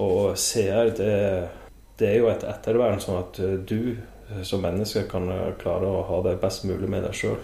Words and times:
Og 0.00 0.36
CR, 0.38 0.92
det, 0.96 1.48
det 2.00 2.08
er 2.08 2.20
jo 2.22 2.30
et 2.32 2.44
ettervern, 2.48 3.00
sånn 3.02 3.20
at 3.20 3.40
eh, 3.42 3.58
du 3.60 3.92
eh, 3.92 4.42
som 4.46 4.62
menneske 4.64 5.04
kan 5.10 5.28
eh, 5.28 5.50
klare 5.60 5.88
å 5.88 6.04
ha 6.08 6.20
det 6.24 6.38
best 6.42 6.64
mulig 6.68 6.88
med 6.88 7.04
deg 7.04 7.16
sjøl 7.16 7.40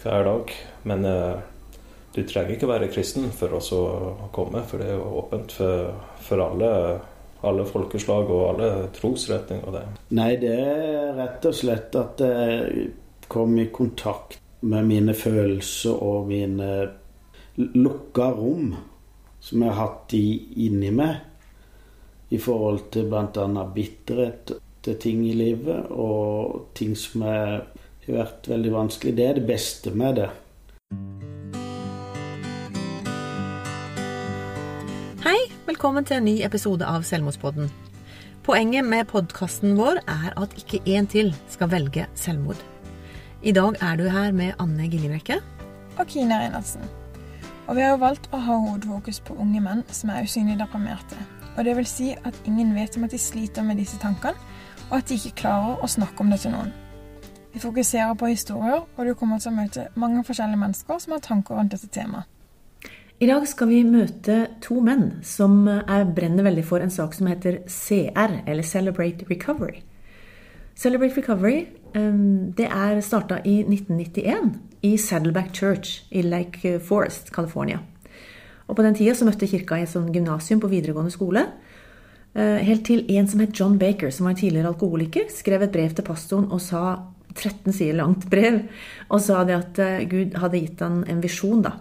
hver 0.00 0.26
dag. 0.28 0.52
Men 0.86 1.06
eh, 1.08 1.40
du 2.14 2.22
trenger 2.26 2.54
ikke 2.54 2.70
være 2.70 2.90
kristen 2.92 3.30
for 3.34 3.58
å 3.58 4.30
komme, 4.34 4.62
for 4.66 4.82
det 4.82 4.92
er 4.92 4.98
jo 4.98 5.16
åpent 5.24 5.54
for, 5.58 5.90
for 6.22 6.42
alle, 6.44 6.70
alle 7.46 7.66
folkeslag 7.66 8.30
og 8.30 8.46
alle 8.52 8.70
trosretninger. 8.94 9.74
Det. 9.74 9.84
Nei, 10.18 10.32
det 10.42 10.54
er 10.54 11.12
rett 11.18 11.50
og 11.50 11.56
slett 11.56 11.98
at 11.98 12.22
jeg 12.24 12.88
kom 13.30 13.54
i 13.62 13.68
kontakt 13.74 14.40
med 14.66 14.88
mine 14.88 15.14
følelser 15.16 16.02
og 16.02 16.26
mine 16.28 16.70
lukka 17.56 18.32
rom 18.34 18.74
som 19.40 19.62
jeg 19.62 19.70
har 19.70 19.78
hatt 19.78 20.02
de 20.12 20.24
inni 20.66 20.90
meg 20.92 21.29
i 22.30 22.38
forhold 22.38 22.86
til 22.94 23.08
bl.a. 23.10 23.64
bitterhet 23.74 24.52
til 24.84 24.98
ting 25.02 25.24
i 25.26 25.34
livet 25.34 25.90
og 25.90 26.70
ting 26.78 26.94
som 26.98 27.26
har 27.26 27.66
vært 28.06 28.48
veldig 28.50 28.72
vanskelig. 28.74 29.14
Det 29.18 29.26
er 29.26 29.38
det 29.38 29.46
beste 29.46 29.92
med 29.94 30.20
det. 30.20 30.30
Hei, 35.26 35.38
velkommen 35.66 36.06
til 36.06 36.20
en 36.20 36.28
ny 36.30 36.40
episode 36.46 36.86
av 36.86 37.06
Selvmordspodden. 37.06 37.70
Poenget 38.46 38.86
med 38.86 39.10
podkasten 39.10 39.76
vår 39.78 40.00
er 40.08 40.32
at 40.40 40.54
ikke 40.58 40.80
én 40.88 41.10
til 41.10 41.34
skal 41.52 41.70
velge 41.70 42.06
selvmord. 42.18 42.58
I 43.42 43.52
dag 43.56 43.76
er 43.80 43.98
du 44.00 44.08
her 44.08 44.32
med 44.32 44.54
Anne 44.58 44.88
Gillebrekke. 44.88 45.40
og 45.98 46.06
Kine 46.06 46.38
Reinertsen. 46.38 46.82
Og 47.68 47.76
vi 47.76 47.82
har 47.82 47.92
jo 47.94 48.00
valgt 48.00 48.30
å 48.32 48.40
ha 48.40 48.56
hovedfokus 48.56 49.20
på 49.20 49.36
unge 49.38 49.60
menn 49.60 49.84
som 49.92 50.10
er 50.10 50.24
usynlig 50.24 50.56
deprimerte. 50.58 51.18
Og 51.56 51.64
det 51.64 51.76
vil 51.76 51.86
si 51.86 52.12
at 52.14 52.36
ingen 52.46 52.74
vet 52.74 52.96
om 52.96 53.04
at 53.04 53.14
de 53.14 53.18
sliter 53.18 53.62
med 53.66 53.80
disse 53.80 53.98
tankene, 53.98 54.38
og 54.90 54.98
at 54.98 55.08
de 55.08 55.18
ikke 55.18 55.42
klarer 55.42 55.82
å 55.82 55.90
snakke 55.90 56.22
om 56.22 56.30
det 56.30 56.40
til 56.42 56.54
noen. 56.54 56.72
Vi 57.52 57.58
fokuserer 57.62 58.14
på 58.14 58.30
historier, 58.30 58.84
og 58.96 59.06
du 59.06 59.14
kommer 59.18 59.38
til 59.38 59.50
å 59.50 59.56
møte 59.56 59.88
mange 59.98 60.22
forskjellige 60.26 60.60
mennesker 60.60 61.00
som 61.02 61.16
har 61.16 61.22
tanker 61.24 61.58
rundt 61.58 61.74
dette 61.74 61.90
temaet. 61.90 62.28
I 63.20 63.28
dag 63.28 63.44
skal 63.44 63.68
vi 63.68 63.82
møte 63.84 64.36
to 64.64 64.78
menn 64.80 65.18
som 65.26 65.66
er 65.68 66.06
brenner 66.08 66.46
veldig 66.46 66.62
for 66.64 66.80
en 66.80 66.92
sak 66.94 67.12
som 67.12 67.28
heter 67.28 67.58
CR, 67.68 68.38
eller 68.46 68.64
Celebrate 68.64 69.26
Recovery. 69.28 69.82
Celebrate 70.74 71.18
Recovery 71.18 71.66
um, 71.92 72.52
det 72.56 72.70
er 72.72 73.02
starta 73.04 73.42
i 73.44 73.58
1991 73.66 74.54
i 74.88 74.96
Saddleback 74.96 75.52
Church 75.52 76.06
i 76.10 76.22
Lake 76.22 76.78
Forest, 76.80 77.28
California. 77.34 77.82
Og 78.70 78.76
På 78.78 78.86
den 78.86 78.94
tida 78.94 79.16
så 79.18 79.26
møtte 79.26 79.48
kirka 79.50 79.80
i 79.80 79.84
et 79.84 79.90
sånn 79.90 80.12
gymnasium 80.14 80.62
på 80.62 80.70
videregående 80.70 81.10
skole. 81.10 81.46
eh, 82.34 82.62
Helt 82.62 82.84
til 82.86 83.04
en 83.10 83.26
som 83.26 83.40
het 83.40 83.52
John 83.58 83.78
Baker, 83.78 84.10
som 84.10 84.24
var 84.24 84.36
en 84.36 84.40
tidligere 84.40 84.70
alkoholiker, 84.70 85.26
skrev 85.28 85.62
et 85.62 85.72
brev 85.72 85.94
til 85.94 86.04
pastoren 86.04 86.50
og 86.50 86.60
sa 86.60 87.02
13 87.34 87.72
sider 87.72 87.96
langt 87.98 88.28
brev, 88.30 88.68
og 89.10 89.20
sa 89.20 89.44
det 89.44 89.56
at 89.56 89.78
eh, 89.78 90.04
Gud 90.06 90.34
hadde 90.38 90.60
gitt 90.60 90.80
han 90.80 91.04
en 91.08 91.20
visjon. 91.20 91.62
da. 91.62 91.72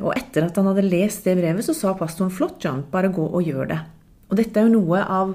Og 0.00 0.16
etter 0.16 0.46
at 0.46 0.56
han 0.56 0.66
hadde 0.66 0.88
lest 0.88 1.24
det 1.24 1.36
brevet, 1.36 1.64
så 1.64 1.74
sa 1.74 1.92
pastoren 1.94 2.30
'flott, 2.30 2.64
John, 2.64 2.84
bare 2.90 3.12
gå 3.12 3.22
og 3.22 3.42
gjør 3.44 3.68
det'. 3.68 3.84
Og 4.30 4.36
dette 4.36 4.56
er 4.56 4.64
jo 4.64 4.80
noe 4.80 5.02
av 5.04 5.34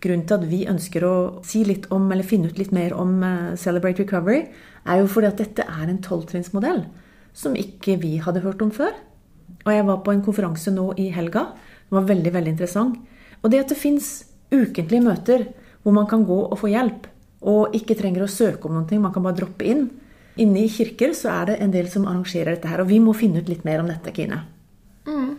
grunnen 0.00 0.26
til 0.26 0.34
at 0.34 0.46
vi 0.48 0.64
ønsker 0.64 1.04
å 1.04 1.44
si 1.44 1.64
litt 1.64 1.86
om, 1.92 2.10
eller 2.10 2.24
finne 2.24 2.48
ut 2.48 2.58
litt 2.58 2.72
mer 2.72 2.94
om 2.96 3.22
eh, 3.22 3.56
Celebrate 3.56 4.02
Recovery, 4.02 4.48
er 4.86 5.02
jo 5.02 5.06
fordi 5.06 5.26
at 5.26 5.36
dette 5.36 5.62
er 5.68 5.88
en 5.88 6.00
tolvtrinnsmodell 6.00 6.86
som 7.34 7.54
ikke 7.54 8.00
vi 8.00 8.16
hadde 8.16 8.40
hørt 8.40 8.62
om 8.62 8.70
før. 8.70 8.96
Og 9.64 9.70
jeg 9.74 9.86
var 9.88 10.02
på 10.04 10.14
en 10.14 10.24
konferanse 10.24 10.72
nå 10.74 10.90
i 11.00 11.08
helga. 11.14 11.48
Den 11.88 12.00
var 12.00 12.08
veldig, 12.08 12.32
veldig 12.34 12.54
interessant. 12.54 12.98
Og 13.42 13.52
det 13.52 13.62
at 13.64 13.72
det 13.72 13.80
fins 13.80 14.10
ukentlige 14.52 15.04
møter 15.04 15.46
hvor 15.82 15.94
man 15.94 16.08
kan 16.10 16.24
gå 16.26 16.36
og 16.48 16.58
få 16.58 16.70
hjelp, 16.72 17.06
og 17.48 17.74
ikke 17.76 17.96
trenger 17.98 18.24
å 18.24 18.30
søke 18.30 18.66
om 18.66 18.80
noe, 18.80 19.00
man 19.00 19.14
kan 19.14 19.24
bare 19.24 19.38
droppe 19.38 19.66
inn. 19.68 19.86
Inne 20.42 20.64
i 20.64 20.70
kirker 20.70 21.14
så 21.16 21.30
er 21.34 21.52
det 21.52 21.58
en 21.62 21.74
del 21.74 21.88
som 21.90 22.06
arrangerer 22.06 22.56
dette 22.56 22.70
her, 22.70 22.82
og 22.82 22.90
vi 22.90 22.98
må 23.02 23.14
finne 23.16 23.42
ut 23.42 23.50
litt 23.50 23.64
mer 23.66 23.82
om 23.82 23.90
dette, 23.90 24.12
Kine. 24.14 24.42
Mm. 25.06 25.36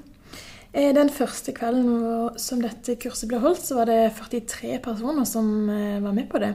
Den 0.72 1.12
første 1.12 1.54
kvelden 1.56 2.40
som 2.40 2.62
dette 2.64 2.96
kurset 3.02 3.30
ble 3.32 3.40
holdt, 3.44 3.64
så 3.66 3.80
var 3.80 3.90
det 3.90 4.14
43 4.20 4.80
personer 4.86 5.28
som 5.28 5.48
eh, 5.72 6.02
var 6.04 6.16
med 6.16 6.30
på 6.32 6.42
det. 6.44 6.54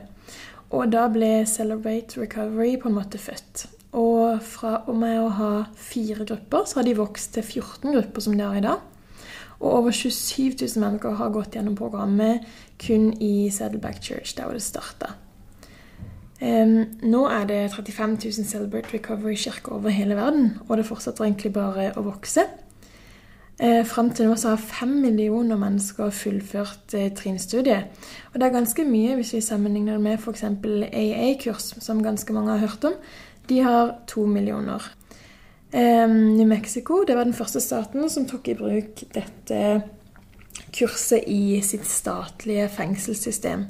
Og 0.74 0.90
da 0.92 1.06
ble 1.12 1.44
Celebrate 1.50 2.20
Recovery 2.20 2.76
på 2.80 2.90
en 2.90 2.98
måte 2.98 3.20
født. 3.20 3.66
Og 3.94 4.40
fra 4.42 4.80
og 4.90 4.96
med 4.98 5.20
å 5.22 5.30
ha 5.38 5.52
fire 5.78 6.26
grupper, 6.26 6.66
så 6.66 6.80
har 6.80 6.88
de 6.88 6.96
vokst 6.98 7.36
til 7.36 7.44
14 7.46 7.94
grupper 7.94 8.24
som 8.24 8.34
de 8.34 8.42
har 8.42 8.58
i 8.58 8.64
dag. 8.64 8.82
Og 9.60 9.68
over 9.78 9.94
27 9.94 10.56
000 10.60 10.82
mennesker 10.82 11.14
har 11.20 11.30
gått 11.34 11.54
gjennom 11.54 11.76
programmet 11.78 12.42
kun 12.82 13.12
i 13.22 13.50
Saddleback 13.54 14.02
Church, 14.02 14.34
der 14.36 14.48
hvor 14.48 14.58
det 14.58 14.62
starta. 14.62 15.14
nå 16.44 17.20
er 17.30 17.44
det 17.46 17.70
35 17.72 18.18
000 18.24 18.44
Celebrate 18.44 18.92
Recovery-kirker 18.92 19.72
over 19.72 19.88
hele 19.88 20.16
verden, 20.16 20.58
og 20.68 20.76
det 20.76 20.86
fortsetter 20.86 21.24
egentlig 21.24 21.52
bare 21.52 21.92
å 21.96 22.02
vokse. 22.02 22.44
Eh, 23.60 23.84
Fram 23.86 24.10
til 24.10 24.26
nå 24.26 24.34
så 24.34 24.50
har 24.50 24.58
fem 24.58 24.96
millioner 25.00 25.56
mennesker 25.56 26.10
fullført 26.10 26.94
eh, 26.98 27.12
trinnstudiet. 27.14 27.86
Og 28.32 28.40
det 28.40 28.48
er 28.48 28.56
ganske 28.56 28.84
mye 28.84 29.14
hvis 29.14 29.30
vi 29.36 29.40
sammenligner 29.40 29.94
det 29.94 30.02
med 30.02 30.18
f.eks. 30.18 30.42
AA-kurs, 30.42 31.68
som 31.78 32.02
ganske 32.02 32.34
mange 32.34 32.50
har 32.50 32.66
hørt 32.66 32.84
om. 32.90 32.98
De 33.48 33.60
har 33.64 33.96
to 34.10 34.26
millioner. 34.26 34.82
New 35.74 36.46
Mexico 36.46 37.00
det 37.02 37.16
var 37.18 37.26
den 37.26 37.34
første 37.34 37.58
staten 37.60 38.06
som 38.08 38.28
tok 38.30 38.46
i 38.46 38.54
bruk 38.54 39.00
dette 39.10 39.58
kurset 40.74 41.26
i 41.26 41.58
sitt 41.66 41.86
statlige 41.90 42.68
fengselssystem. 42.76 43.66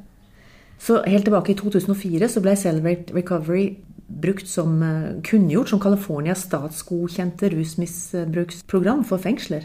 Så 0.79 1.01
helt 1.07 1.25
tilbake 1.25 1.55
i 1.55 1.57
2004 1.57 2.29
så 2.29 2.43
ble 2.45 2.57
Celebrate 2.61 3.15
Recovery 3.17 3.71
brukt 4.05 4.49
som 4.49 4.83
eh, 4.85 5.21
kunngjort 5.25 5.71
som 5.73 5.81
Californias 5.81 6.45
statsgodkjente 6.45 7.49
rusmisbruksprogram 7.55 9.05
for 9.09 9.23
fengsler. 9.23 9.65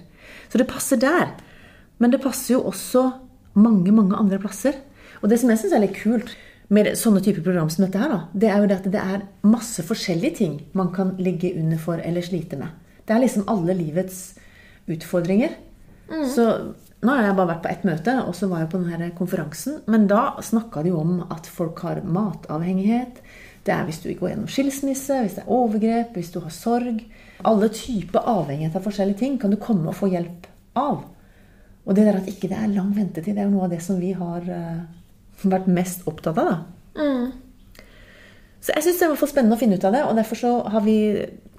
Så 0.49 0.61
det 0.61 0.69
passer 0.69 1.01
der. 1.01 1.33
Men 1.99 2.13
det 2.13 2.21
passer 2.23 2.55
jo 2.55 2.63
også 2.69 3.09
mange, 3.59 3.91
mange 3.91 4.15
andre 4.15 4.39
plasser. 4.39 4.77
Og 5.21 5.29
det 5.29 5.41
som 5.41 5.51
jeg 5.51 5.59
syns 5.59 5.75
er 5.75 5.83
litt 5.83 5.97
kult 5.99 6.31
med 6.69 6.91
sånne 6.97 7.21
typer 7.25 7.41
program 7.45 7.69
som 7.73 7.85
dette 7.85 8.01
her, 8.01 8.11
da, 8.11 8.19
det 8.33 8.49
er 8.51 8.61
jo 8.61 8.67
det 8.69 8.77
at 8.77 8.91
det 8.93 9.01
er 9.01 9.25
masse 9.49 9.83
forskjellige 9.85 10.37
ting 10.37 10.59
man 10.77 10.91
kan 10.93 11.15
ligge 11.17 11.55
under 11.57 11.81
for 11.81 12.01
eller 12.03 12.25
slite 12.25 12.59
med. 12.59 12.69
Det 13.05 13.15
er 13.15 13.23
liksom 13.23 13.47
alle 13.49 13.73
livets 13.73 14.19
utfordringer. 14.89 15.55
Så 16.09 16.45
nå 16.99 17.13
har 17.15 17.29
jeg 17.29 17.37
bare 17.37 17.51
vært 17.53 17.61
på 17.63 17.71
ett 17.71 17.85
møte, 17.87 18.15
og 18.27 18.33
så 18.37 18.49
var 18.51 18.63
jeg 18.63 18.71
på 18.73 18.81
denne 18.83 19.11
konferansen. 19.17 19.79
Men 19.89 20.07
da 20.09 20.35
snakka 20.43 20.83
de 20.83 20.91
jo 20.91 20.99
om 21.01 21.21
at 21.31 21.47
folk 21.49 21.79
har 21.85 22.01
matavhengighet. 22.03 23.21
Det 23.65 23.73
er 23.75 23.85
hvis 23.87 24.01
du 24.03 24.09
går 24.11 24.33
gjennom 24.33 24.49
skilsmisse, 24.51 25.21
hvis 25.23 25.37
det 25.37 25.45
er 25.45 25.53
overgrep, 25.53 26.17
hvis 26.17 26.33
du 26.33 26.41
har 26.43 26.53
sorg. 26.53 27.01
Alle 27.49 27.69
typer 27.73 28.27
avhengighet 28.27 28.75
av 28.75 28.85
forskjellige 28.85 29.21
ting 29.21 29.39
kan 29.41 29.53
du 29.53 29.59
komme 29.61 29.89
og 29.91 29.97
få 29.97 30.11
hjelp 30.11 30.49
av. 30.79 31.05
Og 31.87 31.95
det 31.95 32.05
der 32.05 32.19
at 32.19 32.29
ikke 32.29 32.49
det 32.51 32.59
er 32.59 32.73
lang 32.73 32.91
ventetid, 32.93 33.33
det 33.33 33.41
er 33.41 33.47
jo 33.47 33.55
noe 33.55 33.69
av 33.69 33.73
det 33.73 33.81
som 33.81 33.97
vi 34.01 34.11
har 34.17 34.45
eh, 34.45 34.81
vært 35.43 35.69
mest 35.71 36.07
opptatt 36.09 36.37
av. 36.37 36.49
da. 36.49 36.57
Så 38.59 38.73
jeg 38.75 38.83
syns 38.83 38.99
det 38.99 39.07
var 39.13 39.19
for 39.21 39.31
spennende 39.31 39.55
å 39.55 39.59
finne 39.61 39.77
ut 39.79 39.85
av 39.87 39.95
det, 39.95 40.03
og 40.03 40.17
derfor 40.19 40.39
så 40.39 40.51
har 40.67 40.83
vi 40.83 40.97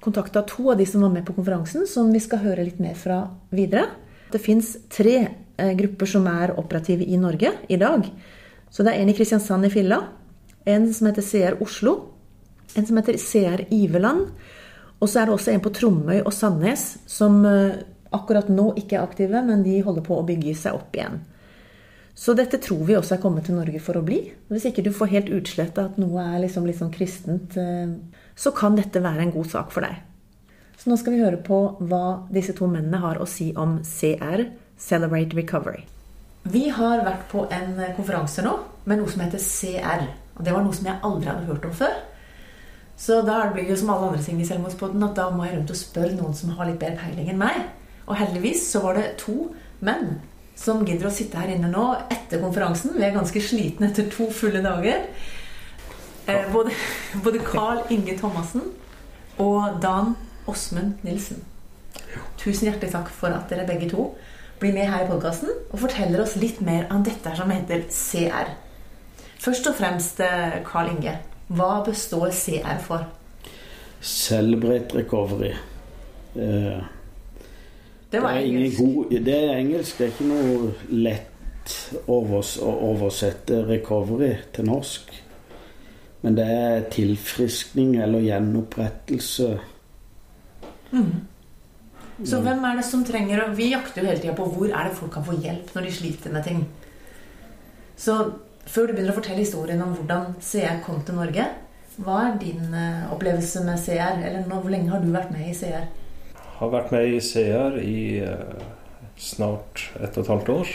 kontakta 0.01 0.43
to 0.45 0.69
av 0.71 0.77
de 0.77 0.85
som 0.85 1.01
var 1.01 1.13
med 1.13 1.25
på 1.25 1.33
konferansen, 1.33 1.87
som 1.89 2.11
vi 2.13 2.21
skal 2.21 2.43
høre 2.43 2.65
litt 2.67 2.81
mer 2.81 2.93
fra 2.97 3.23
videre. 3.53 3.87
Det 4.31 4.41
fins 4.41 4.75
tre 4.89 5.15
eh, 5.25 5.73
grupper 5.77 6.09
som 6.09 6.27
er 6.29 6.53
operative 6.61 7.05
i 7.05 7.17
Norge 7.21 7.53
i 7.69 7.79
dag. 7.81 8.05
Så 8.69 8.85
det 8.85 8.93
er 8.93 9.01
en 9.01 9.11
i 9.11 9.15
Kristiansand 9.17 9.67
i 9.67 9.73
Filla, 9.73 9.99
en 10.69 10.87
som 10.93 11.09
heter 11.09 11.25
CR 11.25 11.57
Oslo, 11.65 11.95
en 12.77 12.87
som 12.87 13.01
heter 13.01 13.17
CR 13.19 13.65
Iveland, 13.73 14.29
og 15.01 15.09
så 15.09 15.23
er 15.23 15.27
det 15.27 15.35
også 15.35 15.51
en 15.55 15.63
på 15.65 15.73
Tromøy 15.73 16.21
og 16.21 16.33
Sandnes 16.37 16.85
som 17.09 17.41
eh, 17.49 17.81
akkurat 18.13 18.49
nå 18.51 18.71
ikke 18.77 18.99
er 18.99 19.05
aktive, 19.07 19.41
men 19.45 19.65
de 19.65 19.79
holder 19.81 20.05
på 20.05 20.19
å 20.19 20.25
bygge 20.27 20.53
seg 20.59 20.77
opp 20.77 20.95
igjen. 20.95 21.23
Så 22.15 22.35
dette 22.37 22.59
tror 22.61 22.83
vi 22.85 22.97
også 22.97 23.15
er 23.15 23.21
kommet 23.23 23.47
til 23.47 23.55
Norge 23.57 23.79
for 23.83 23.97
å 23.97 24.05
bli. 24.05 24.19
Hvis 24.51 24.67
ikke 24.69 24.83
du 24.85 24.91
får 24.93 25.13
helt 25.13 25.31
utslett 25.33 25.79
at 25.81 25.97
noe 26.01 26.23
er 26.23 26.41
liksom 26.43 26.67
sånn 26.75 26.93
kristent, 26.93 27.57
eh, 27.57 27.93
så 28.35 28.51
kan 28.55 28.75
dette 28.75 29.01
være 29.01 29.27
en 29.27 29.35
god 29.35 29.49
sak 29.53 29.71
for 29.71 29.87
deg. 29.87 30.01
Så 30.77 30.89
nå 30.89 30.97
skal 30.97 31.13
vi 31.13 31.21
høre 31.21 31.37
på 31.37 31.57
hva 31.79 32.27
disse 32.33 32.55
to 32.57 32.67
mennene 32.67 32.99
har 33.03 33.19
å 33.21 33.27
si 33.29 33.51
om 33.53 33.79
CR, 33.85 34.47
Celebrate 34.81 35.37
Recovery. 35.37 35.83
Vi 36.49 36.69
har 36.73 37.03
vært 37.05 37.27
på 37.29 37.45
en 37.53 37.75
konferanse 37.93 38.41
nå 38.41 38.55
med 38.89 38.97
noe 38.97 39.11
som 39.11 39.21
heter 39.21 39.43
CR. 39.45 40.07
Og 40.39 40.45
det 40.45 40.55
var 40.55 40.65
noe 40.65 40.73
som 40.73 40.87
jeg 40.89 41.03
aldri 41.05 41.29
hadde 41.29 41.45
hørt 41.45 41.67
om 41.69 41.75
før. 41.83 41.99
Så 42.97 43.19
da 43.25 43.43
blir 43.53 43.67
det 43.67 43.75
jo 43.75 43.81
som 43.83 43.91
alle 43.93 44.09
andre 44.09 44.23
ting 44.25 44.41
i 44.41 44.47
Selvmordspodden 44.47 45.05
at 45.05 45.15
da 45.17 45.29
må 45.33 45.45
jeg 45.45 45.59
rundt 45.59 45.73
og 45.73 45.77
spørre 45.77 46.17
noen 46.17 46.35
som 46.37 46.53
har 46.57 46.69
litt 46.69 46.81
bedre 46.81 46.97
peiling 47.01 47.29
enn 47.29 47.39
meg. 47.41 47.61
Og 48.07 48.17
heldigvis 48.17 48.65
så 48.73 48.81
var 48.83 48.97
det 48.97 49.15
to 49.21 49.51
menn 49.85 50.19
som 50.61 50.83
gidder 50.85 51.09
å 51.09 51.13
sitte 51.13 51.39
her 51.41 51.51
inne 51.55 51.69
nå 51.71 51.85
etter 52.13 52.41
konferansen. 52.41 52.93
Vi 52.97 53.05
er 53.05 53.15
ganske 53.15 53.41
slitne 53.43 53.89
etter 53.89 54.09
to 54.13 54.27
fulle 54.35 54.61
dager. 54.63 55.07
Eh, 56.29 56.49
både, 56.53 56.75
både 57.25 57.41
Carl 57.45 57.81
Inge 57.93 58.17
Thomassen 58.19 58.67
og 59.41 59.79
Dan 59.81 60.13
Åsmund 60.49 61.01
Nilsen. 61.05 61.41
Tusen 62.37 62.67
hjertelig 62.67 62.91
takk 62.93 63.09
for 63.13 63.33
at 63.33 63.49
dere 63.49 63.65
begge 63.69 63.89
to 63.91 64.11
blir 64.61 64.75
med 64.75 64.89
her 64.91 65.05
i 65.05 65.09
podkasten 65.09 65.49
og 65.71 65.79
forteller 65.81 66.21
oss 66.21 66.35
litt 66.37 66.59
mer 66.61 66.85
om 66.93 67.01
dette 67.05 67.33
som 67.37 67.49
heter 67.49 67.87
CR. 67.89 68.53
Først 69.41 69.65
og 69.71 69.77
fremst, 69.79 70.21
Carl 70.67 70.91
Inge, 70.91 71.15
hva 71.49 71.79
består 71.85 72.29
CR 72.29 72.77
for? 72.85 73.07
Celebrate 74.01 74.93
recovery. 74.97 75.55
Eh, 76.35 76.83
Det 78.11 78.19
var 78.19 78.35
det, 78.35 78.41
er 78.41 78.47
engelsk. 78.49 78.77
god, 78.77 79.11
det 79.25 79.35
er 79.37 79.57
engelsk. 79.57 79.97
Det 79.97 80.05
er 80.05 80.13
ikke 80.15 80.29
noe 80.29 80.71
lett 81.07 81.75
overs, 82.11 82.57
å 82.59 82.71
oversette 82.91 83.61
recovery 83.69 84.33
til 84.55 84.67
norsk. 84.67 85.13
Men 86.21 86.37
det 86.37 86.47
er 86.53 86.83
tilfriskning 86.93 87.95
eller 88.03 88.25
gjenopprettelse. 88.25 89.49
Så 92.21 92.41
hvem 92.43 92.65
er 92.67 92.77
det 92.77 92.85
som 92.85 93.03
trenger 93.07 93.41
å 93.41 93.49
Vi 93.57 93.71
jakter 93.71 94.03
jo 94.03 94.09
hele 94.11 94.21
tida 94.21 94.35
på 94.37 94.45
hvor 94.51 94.69
er 94.69 94.89
det 94.89 94.97
folk 94.97 95.13
kan 95.15 95.25
få 95.25 95.39
hjelp 95.41 95.71
når 95.73 95.87
de 95.87 95.93
sliter 95.95 96.35
med 96.35 96.45
ting. 96.45 96.61
Så 97.97 98.17
før 98.67 98.87
du 98.87 98.93
begynner 98.93 99.15
å 99.15 99.17
fortelle 99.17 99.41
historien 99.41 99.81
om 99.81 99.95
hvordan 99.95 100.35
CR 100.43 100.83
kom 100.85 101.01
til 101.05 101.17
Norge, 101.17 101.47
hva 102.01 102.19
er 102.27 102.37
din 102.41 102.75
eh, 102.77 103.09
opplevelse 103.13 103.63
med 103.65 103.81
CR? 103.81 104.21
Eller 104.21 104.45
hvor 104.47 104.69
lenge 104.71 104.91
har 104.93 105.01
du 105.01 105.09
vært 105.11 105.33
med 105.33 105.49
i 105.49 105.55
CR? 105.57 105.89
Har 106.61 106.69
vært 106.69 106.91
med 106.93 107.07
i 107.09 107.17
CR 107.25 107.77
i 107.81 108.19
eh, 108.21 108.65
snart 109.17 109.87
ett 109.97 110.13
og 110.13 110.21
et 110.21 110.29
halvt 110.29 110.51
år. 110.53 110.73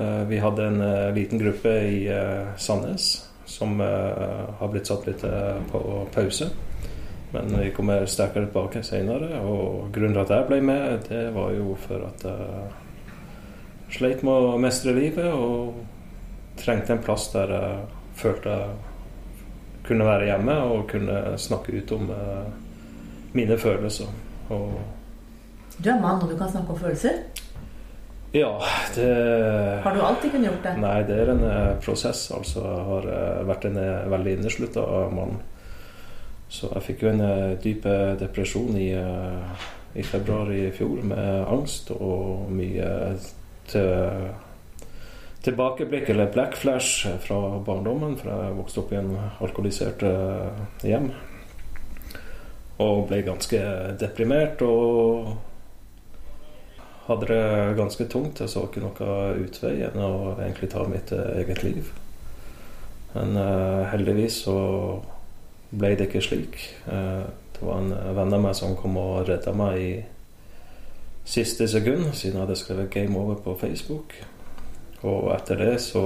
Eh, 0.00 0.22
vi 0.30 0.38
hadde 0.40 0.68
en 0.70 0.80
eh, 0.80 1.10
liten 1.12 1.42
gruppe 1.42 1.74
i 1.84 1.98
Sandnes 2.56 3.10
som 3.44 3.76
har 3.76 4.70
blitt 4.72 4.88
satt 4.88 5.04
litt 5.04 5.20
på 5.68 5.80
pause. 6.14 6.48
Men 7.34 7.52
vi 7.60 7.68
kommer 7.76 8.08
sterkere 8.08 8.48
tilbake 8.48 8.80
senere. 8.88 9.42
Og 9.44 9.92
grunnen 9.92 10.16
til 10.16 10.22
at 10.24 10.32
jeg 10.32 10.48
ble 10.48 10.62
med, 10.64 11.04
det 11.10 11.22
var 11.36 11.52
jo 11.52 11.76
for 11.84 12.08
at 12.08 12.24
jeg 12.24 14.00
sleit 14.00 14.24
med 14.24 14.48
å 14.48 14.58
mestre 14.58 14.96
livet 14.96 15.28
og 15.28 15.76
trengte 16.56 16.96
en 16.96 17.04
plass 17.04 17.28
der 17.36 17.52
jeg 17.52 17.86
følte 18.16 18.56
jeg 18.56 18.76
kunne 19.84 20.08
være 20.08 20.32
hjemme 20.32 20.60
og 20.72 20.86
kunne 20.88 21.24
snakke 21.36 21.76
ut 21.76 21.98
om 22.00 22.14
mine 23.36 23.60
følelser. 23.60 24.08
Og 24.48 24.72
Du 25.82 25.90
er 25.90 26.00
mann, 26.00 26.22
og 26.22 26.30
du 26.30 26.36
kan 26.38 26.50
snakke 26.50 26.70
om 26.70 26.78
følelser. 26.78 27.10
ja, 28.32 28.62
det 28.94 29.80
Har 29.82 29.94
du 29.94 30.00
alltid 30.00 30.30
kunnet 30.30 30.50
gjort 30.50 30.62
det? 30.62 30.74
Nei, 30.82 31.02
det 31.02 31.18
er 31.18 31.32
en 31.32 31.44
eh, 31.44 31.76
prosess. 31.82 32.30
Altså, 32.30 32.60
jeg 32.60 32.86
har 32.90 33.08
eh, 33.10 33.42
vært 33.48 33.64
en 33.64 33.76
eh, 33.76 34.10
veldig 34.10 34.36
inneslutta 34.38 34.86
mann. 35.14 35.40
Så 36.48 36.70
jeg 36.74 36.82
fikk 36.86 37.02
jo 37.02 37.10
en 37.10 37.22
dyp 37.58 37.86
depresjon 38.20 38.76
i, 38.78 38.92
i 39.94 40.02
februar 40.06 40.52
i 40.54 40.68
fjor 40.70 41.00
med 41.02 41.48
angst 41.50 41.90
og 41.90 42.44
mye 42.52 42.90
til, 43.66 44.28
tilbakeblikk, 45.42 46.12
eller 46.12 46.30
black 46.30 46.54
flash, 46.54 47.08
fra 47.26 47.40
barndommen. 47.64 48.14
For 48.20 48.30
jeg 48.30 48.58
vokste 48.60 48.84
opp 48.84 48.92
i 48.92 49.00
en 49.00 49.16
alkoholisert 49.40 50.04
hjem. 50.86 51.10
Og 52.82 53.04
ble 53.08 53.20
ganske 53.22 53.60
deprimert 54.00 54.62
og 54.66 55.34
hadde 57.06 57.28
det 57.28 57.76
ganske 57.78 58.06
tungt. 58.10 58.40
Jeg 58.40 58.50
så 58.50 58.64
ikke 58.66 58.82
noe 58.82 59.34
utvei 59.44 59.76
enn 59.86 60.00
å 60.00 60.14
egentlig 60.38 60.70
ta 60.72 60.86
mitt 60.88 61.12
eh, 61.14 61.36
eget 61.42 61.62
liv. 61.66 61.92
Men 63.14 63.36
uh, 63.38 63.84
heldigvis 63.92 64.40
så 64.42 64.56
ble 65.70 65.92
det 65.94 66.08
ikke 66.08 66.24
slik. 66.24 66.58
Uh, 66.88 67.22
det 67.54 67.62
var 67.62 67.78
en 67.78 67.92
venn 68.16 68.34
av 68.34 68.42
meg 68.42 68.56
som 68.58 68.74
kom 68.78 68.96
og 68.98 69.28
redda 69.28 69.52
meg 69.54 69.78
i 69.78 69.92
siste 71.24 71.68
sekund, 71.70 72.10
siden 72.12 72.40
jeg 72.40 72.42
hadde 72.42 72.58
skrevet 72.58 72.90
'game 72.90 73.16
over' 73.16 73.38
på 73.44 73.54
Facebook. 73.60 74.16
Og 75.06 75.30
etter 75.36 75.60
det 75.60 75.80
så 75.80 76.02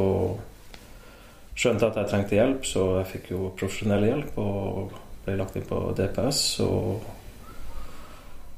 skjønte 1.55 1.87
jeg 1.87 1.91
at 1.91 1.97
jeg 2.03 2.11
trengte 2.11 2.37
hjelp, 2.37 2.67
så 2.67 2.85
jeg 2.99 3.11
fikk 3.15 3.31
jo 3.31 3.53
profesjonell 3.57 4.05
hjelp 4.05 4.39
og 4.39 4.93
ble 5.29 5.39
lagt 5.39 5.57
inn 5.61 5.69
på 5.69 5.79
DPS. 5.97 6.43
og 6.67 7.15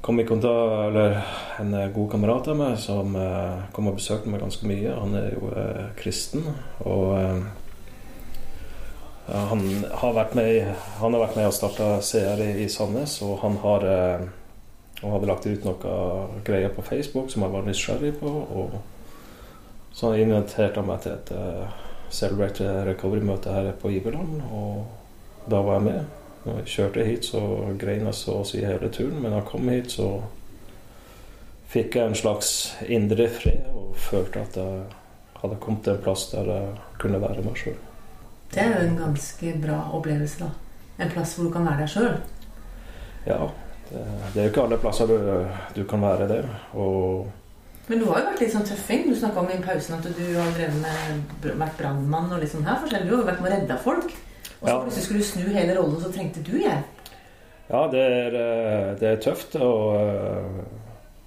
kom 0.00 0.20
i 0.20 0.24
kontakt 0.24 0.88
eller 0.88 1.18
en 1.60 1.74
god 1.92 2.10
kamerat 2.10 2.46
av 2.48 2.56
meg 2.56 2.78
som 2.80 3.12
eh, 3.20 3.66
kom 3.76 3.90
og 3.90 3.98
besøkte 3.98 4.30
meg 4.32 4.40
ganske 4.40 4.64
mye. 4.66 4.94
Han 4.96 5.16
er 5.18 5.34
jo 5.34 5.50
eh, 5.52 5.90
kristen. 5.98 6.46
Og 6.88 7.18
eh, 7.18 7.42
han 9.30 9.66
har 10.00 10.16
vært 10.16 10.32
med 10.34 10.72
Han 10.98 11.14
har 11.14 11.26
vært 11.26 11.36
med 11.36 11.50
og 11.50 11.54
starta 11.54 11.90
CR 12.02 12.40
i, 12.42 12.52
i 12.64 12.68
Sandnes, 12.72 13.20
og 13.22 13.42
han 13.44 13.60
har 13.62 13.84
eh, 13.90 14.24
og 15.00 15.14
hadde 15.14 15.28
lagt 15.30 15.46
ut 15.48 15.64
noe 15.64 15.92
greier 16.44 16.72
på 16.74 16.84
Facebook 16.84 17.30
som 17.32 17.44
jeg 17.46 17.54
var 17.54 17.64
nysgjerrig 17.64 18.14
på. 18.20 18.28
Og 18.28 18.74
så 19.96 20.12
han 20.12 20.20
inviterte 20.20 20.84
meg 20.84 21.04
til 21.04 21.16
et 21.16 21.32
eh, 21.36 21.76
Celebrate 22.10 22.72
Recovery-møte 22.90 23.54
her 23.54 23.70
på 23.80 23.92
Iverland, 23.94 24.42
og 24.52 25.50
da 25.50 25.62
var 25.64 25.78
jeg 25.78 25.86
med. 25.88 26.19
Når 26.44 26.62
jeg 26.62 26.72
kjørte 26.74 27.04
hit, 27.04 27.26
så 27.28 27.40
grein 27.80 28.06
jeg 28.08 28.16
så 28.16 28.38
å 28.40 28.46
si 28.48 28.62
hele 28.64 28.88
turen, 28.92 29.18
men 29.20 29.32
da 29.32 29.42
jeg 29.42 29.48
kom 29.50 29.68
hit, 29.68 29.92
så 29.92 30.08
fikk 31.70 31.98
jeg 31.98 32.10
en 32.10 32.18
slags 32.18 32.52
indre 32.88 33.28
fred 33.30 33.68
og 33.76 33.92
følte 34.00 34.42
at 34.42 34.56
jeg 34.58 34.80
hadde 35.42 35.58
kommet 35.60 35.84
til 35.84 35.94
en 35.94 36.04
plass 36.04 36.26
der 36.32 36.48
jeg 36.50 36.70
kunne 37.00 37.20
være 37.22 37.44
meg 37.44 37.60
sjøl. 37.60 37.76
Det 38.50 38.62
er 38.62 38.72
jo 38.72 38.86
en 38.88 38.96
ganske 38.98 39.52
bra 39.62 39.76
opplevelse, 39.96 40.46
da. 40.46 40.48
En 41.00 41.12
plass 41.12 41.36
hvor 41.36 41.46
du 41.46 41.52
kan 41.54 41.68
være 41.68 41.84
deg 41.84 41.92
sjøl. 41.92 42.16
Ja, 43.28 43.44
det, 43.90 44.00
det 44.32 44.40
er 44.40 44.48
jo 44.48 44.54
ikke 44.54 44.64
alle 44.64 44.80
plasser 44.80 45.10
du, 45.10 45.20
du 45.76 45.84
kan 45.88 46.02
være 46.02 46.26
det. 46.30 46.40
Og 46.72 47.28
Men 47.86 48.02
du 48.02 48.08
har 48.10 48.20
jo 48.20 48.32
vært 48.32 48.42
litt 48.42 48.52
sånn 48.54 48.66
tøffing. 48.66 49.06
Du 49.08 49.14
snakka 49.18 49.44
om 49.44 49.52
i 49.52 49.60
pausen 49.62 49.96
at 49.96 50.08
du 50.08 50.26
har 50.34 50.58
med 50.80 51.46
vært 51.46 51.78
brannmann 51.78 52.32
og 52.32 52.42
litt 52.42 52.52
sånn 52.52 52.66
her 52.66 52.82
forskjellig. 52.82 53.08
Du 53.08 53.14
har 53.14 53.22
jo 53.22 53.30
vært 53.30 53.44
med 53.44 53.52
å 53.52 53.54
redde 53.54 53.78
folk. 53.84 54.18
Og 54.60 54.68
så 54.68 54.72
Ja. 54.74 54.80
plutselig 54.84 55.04
skulle 55.04 55.20
du 55.20 55.24
snu 55.24 55.54
hele 55.54 55.74
rollen, 55.78 55.96
og 55.96 56.02
så 56.02 56.12
trengte 56.12 56.42
du 56.44 56.58
hjelp. 56.58 56.84
ja, 57.70 57.86
det 57.88 58.00
er, 58.00 58.34
eh, 58.34 58.94
det 59.00 59.08
er 59.08 59.22
tøft 59.24 59.54
å 59.56 59.70
eh, 59.96 60.64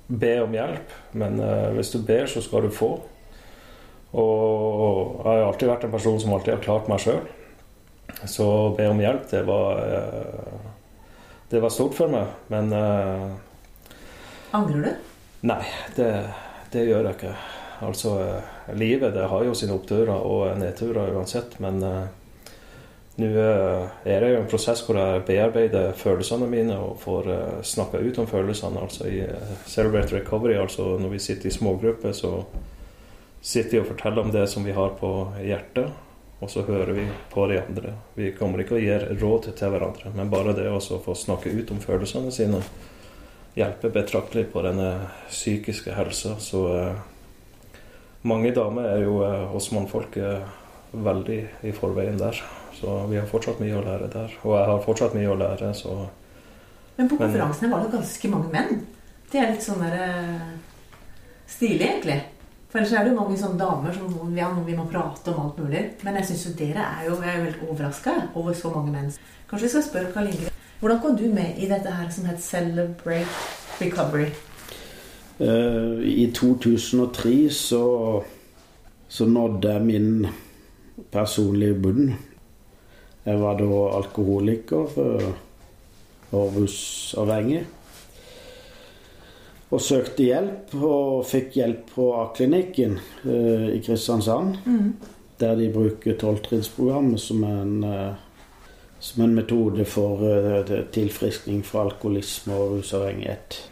be 0.09 0.33
om 0.43 0.51
hjelp, 0.53 0.91
men 1.13 1.39
eh, 1.39 1.71
hvis 1.73 1.91
du 1.91 1.99
ber, 2.05 2.25
så 2.27 2.41
skal 2.43 2.61
du 2.61 2.69
få. 2.69 2.99
Og 4.13 5.23
jeg 5.25 5.31
har 5.41 5.47
alltid 5.47 5.69
vært 5.69 5.83
en 5.87 5.91
person 5.95 6.19
som 6.21 6.33
alltid 6.35 6.53
har 6.53 6.61
klart 6.61 6.87
meg 6.91 6.99
sjøl. 7.01 7.21
Så 8.29 8.45
å 8.45 8.75
be 8.77 8.85
om 8.91 8.99
hjelp, 9.01 9.29
det 9.31 9.45
var 9.47 9.79
Det 11.49 11.61
var 11.61 11.69
stort 11.69 11.93
for 11.95 12.07
meg. 12.09 12.27
Men 12.49 12.69
Angrer 14.53 14.83
du? 14.83 14.91
Nei, 15.49 15.63
det, 15.95 16.07
det 16.71 16.85
gjør 16.87 17.07
jeg 17.09 17.15
ikke. 17.17 17.33
Altså, 17.81 18.13
livet 18.73 19.13
det 19.13 19.25
har 19.29 19.43
jo 19.43 19.53
sine 19.57 19.73
oppturer 19.75 20.13
og 20.13 20.57
nedturer 20.61 21.13
uansett, 21.17 21.59
men 21.59 21.81
nå 23.15 23.27
eh, 23.29 23.87
er 24.09 24.23
det 24.23 24.29
jo 24.31 24.37
en 24.41 24.49
prosess 24.49 24.81
hvor 24.85 24.97
jeg 24.97 25.25
bearbeider 25.27 25.91
følelsene 25.97 26.47
mine 26.49 26.77
og 26.81 26.95
får 27.03 27.27
uh, 27.29 27.59
snakka 27.61 28.01
ut 28.01 28.17
om 28.23 28.29
følelsene. 28.29 28.81
Altså 28.81 29.09
i 29.09 29.19
eh, 29.25 29.51
Celebrate 29.69 30.15
Recovery, 30.15 30.55
altså 30.57 30.95
når 30.97 31.13
vi 31.13 31.19
sitter 31.21 31.49
i 31.49 31.53
smågrupper, 31.53 32.15
så 32.17 32.39
sitter 33.43 33.77
vi 33.77 33.83
og 33.83 33.91
forteller 33.91 34.23
om 34.23 34.31
det 34.33 34.47
som 34.49 34.65
vi 34.65 34.73
har 34.73 34.95
på 34.97 35.11
hjertet, 35.43 35.91
og 36.39 36.49
så 36.49 36.63
hører 36.65 36.93
vi 36.97 37.05
på 37.31 37.45
de 37.51 37.59
andre. 37.61 37.93
Vi 38.17 38.31
kommer 38.37 38.63
ikke 38.63 38.79
å 38.79 38.81
gi 38.81 38.97
råd 39.21 39.51
til 39.51 39.75
hverandre, 39.75 40.15
men 40.15 40.31
bare 40.31 40.55
det 40.57 40.65
å 40.71 40.81
få 40.81 41.15
snakke 41.15 41.53
ut 41.53 41.71
om 41.71 41.83
følelsene 41.83 42.33
sine 42.33 42.63
hjelper 43.53 43.93
betraktelig 43.93 44.47
på 44.53 44.63
denne 44.65 44.89
psykiske 45.29 45.93
helsa. 45.93 46.37
Så 46.41 46.65
eh, 46.73 47.77
mange 48.25 48.53
damer 48.55 48.89
er 48.95 49.05
jo 49.05 49.19
eh, 49.25 49.45
hos 49.53 49.69
mannfolk 49.75 50.17
eh, 50.17 50.41
veldig 50.93 51.39
i 51.65 51.71
forveien 51.75 52.19
der. 52.19 52.41
Så 52.73 52.97
vi 53.09 53.17
har 53.17 53.29
fortsatt 53.29 53.61
mye 53.63 53.77
å 53.79 53.85
lære 53.85 54.09
der. 54.13 54.35
Og 54.43 54.57
jeg 54.57 54.67
har 54.69 54.83
fortsatt 54.85 55.15
mye 55.17 55.31
å 55.31 55.39
lære, 55.39 55.73
så 55.77 55.95
Men 56.95 57.09
på 57.09 57.17
konferansene 57.17 57.71
var 57.71 57.83
det 57.83 57.95
ganske 57.95 58.29
mange 58.29 58.51
menn. 58.53 58.83
Det 59.31 59.39
er 59.41 59.51
litt 59.55 59.65
sånn 59.65 59.81
der 59.81 59.95
eh, 59.97 60.51
stilig, 61.49 61.87
egentlig. 61.87 62.19
For 62.69 62.81
ellers 62.81 62.93
er 62.93 63.05
det 63.05 63.13
jo 63.13 63.17
mange 63.17 63.37
sånne 63.37 63.57
damer 63.57 63.93
som 63.93 64.37
ja, 64.37 64.51
vi 64.65 64.75
må 64.77 64.85
prate 64.89 65.33
om 65.33 65.47
alt 65.47 65.57
mulig. 65.61 65.81
Men 66.05 66.19
jeg 66.19 66.29
syns 66.29 66.45
jo 66.47 66.53
dere 66.57 66.85
er 66.85 67.07
jo 67.09 67.17
jeg 67.21 67.33
er 67.33 67.43
veldig 67.47 67.69
overraska 67.69 68.13
over 68.33 68.57
så 68.57 68.71
mange 68.73 68.93
menn. 68.93 69.11
Kanskje 69.49 69.67
vi 69.67 69.73
skal 69.75 69.85
spørre 69.89 70.13
Karl 70.13 70.31
Inge 70.31 70.53
Hvordan 70.83 70.99
kom 70.99 71.13
du 71.15 71.27
med 71.31 71.59
i 71.63 71.67
dette 71.69 71.91
her 71.95 72.09
som 72.11 72.25
het 72.27 72.41
Celebrate 72.43 73.29
Recovery? 73.79 74.33
Uh, 75.39 76.01
I 76.03 76.25
2003 76.35 77.49
så, 77.55 77.83
så 79.07 79.25
nådde 79.25 79.71
jeg 79.71 79.85
min 79.85 80.27
personlige 81.11 81.79
bunn. 81.83 82.13
Jeg 83.23 83.39
var 83.39 83.57
da 83.57 83.69
alkoholiker 83.97 84.99
rusavhengig. 86.33 87.63
Og 89.73 89.81
søkte 89.81 90.27
hjelp, 90.27 90.75
og 90.85 91.23
fikk 91.25 91.55
hjelp 91.57 91.87
på 91.95 92.09
A-klinikken 92.19 92.99
eh, 93.25 93.69
i 93.73 93.79
Kristiansand. 93.81 94.59
Der 95.41 95.55
de 95.57 95.69
bruker 95.73 96.17
tolvtrinnsprogrammet 96.21 97.21
som, 97.21 97.41
en, 97.43 97.83
eh, 97.83 98.13
som 98.99 99.23
en 99.25 99.33
metode 99.33 99.85
for 99.89 100.21
eh, 100.29 100.75
tilfriskning 100.93 101.63
fra 101.65 101.87
alkoholisme 101.87 102.53
og 102.53 102.77
rusavhengighet. 102.77 103.63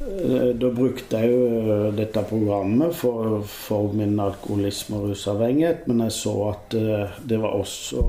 Eh, 0.00 0.48
Da 0.54 0.70
brukte 0.70 1.20
jeg 1.22 1.32
jo 1.32 1.44
eh, 1.72 1.92
dette 1.96 2.22
programmet 2.28 2.94
for, 2.94 3.40
for 3.48 3.94
min 3.96 4.18
alkoholisme 4.20 4.98
og 4.98 5.12
rusavhengighet, 5.12 5.86
men 5.88 6.02
jeg 6.04 6.12
så 6.18 6.34
at 6.50 6.76
eh, 6.76 7.14
det 7.24 7.38
var 7.40 7.56
også 7.56 8.02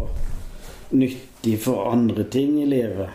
nyttig 0.98 1.56
for 1.64 1.88
andre 1.92 2.26
ting 2.32 2.58
i 2.62 2.66
livet. 2.68 3.14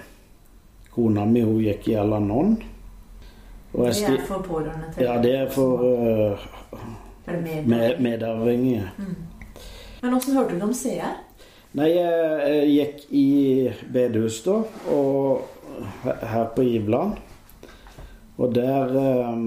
Kona 0.93 1.25
mi 1.29 1.43
hun 1.45 1.61
gikk 1.61 1.89
i 1.89 1.99
Al-Anon. 2.01 2.57
Det 3.73 3.93
er 4.05 4.25
for 4.29 4.45
pårørende 4.45 4.91
til 4.93 5.07
ja, 5.07 5.15
det 5.21 5.31
er 5.33 5.47
for 5.53 5.85
Er 7.25 7.39
med, 7.41 8.01
medavhengige. 8.05 8.91
Mm. 8.99 9.15
Men 10.03 10.15
åssen 10.17 10.37
hørte 10.37 10.59
du 10.59 10.65
om 10.67 10.75
CR? 10.77 11.15
Nei, 11.79 11.89
jeg, 11.95 12.41
jeg 12.45 12.73
gikk 12.75 13.05
i 13.17 13.27
bedehus 13.95 14.43
da, 14.45 14.59
og 14.93 15.47
her 16.05 16.51
på 16.57 16.67
Ivland. 16.69 17.17
Og 18.41 18.55
der 18.55 18.95
eh, 18.99 19.43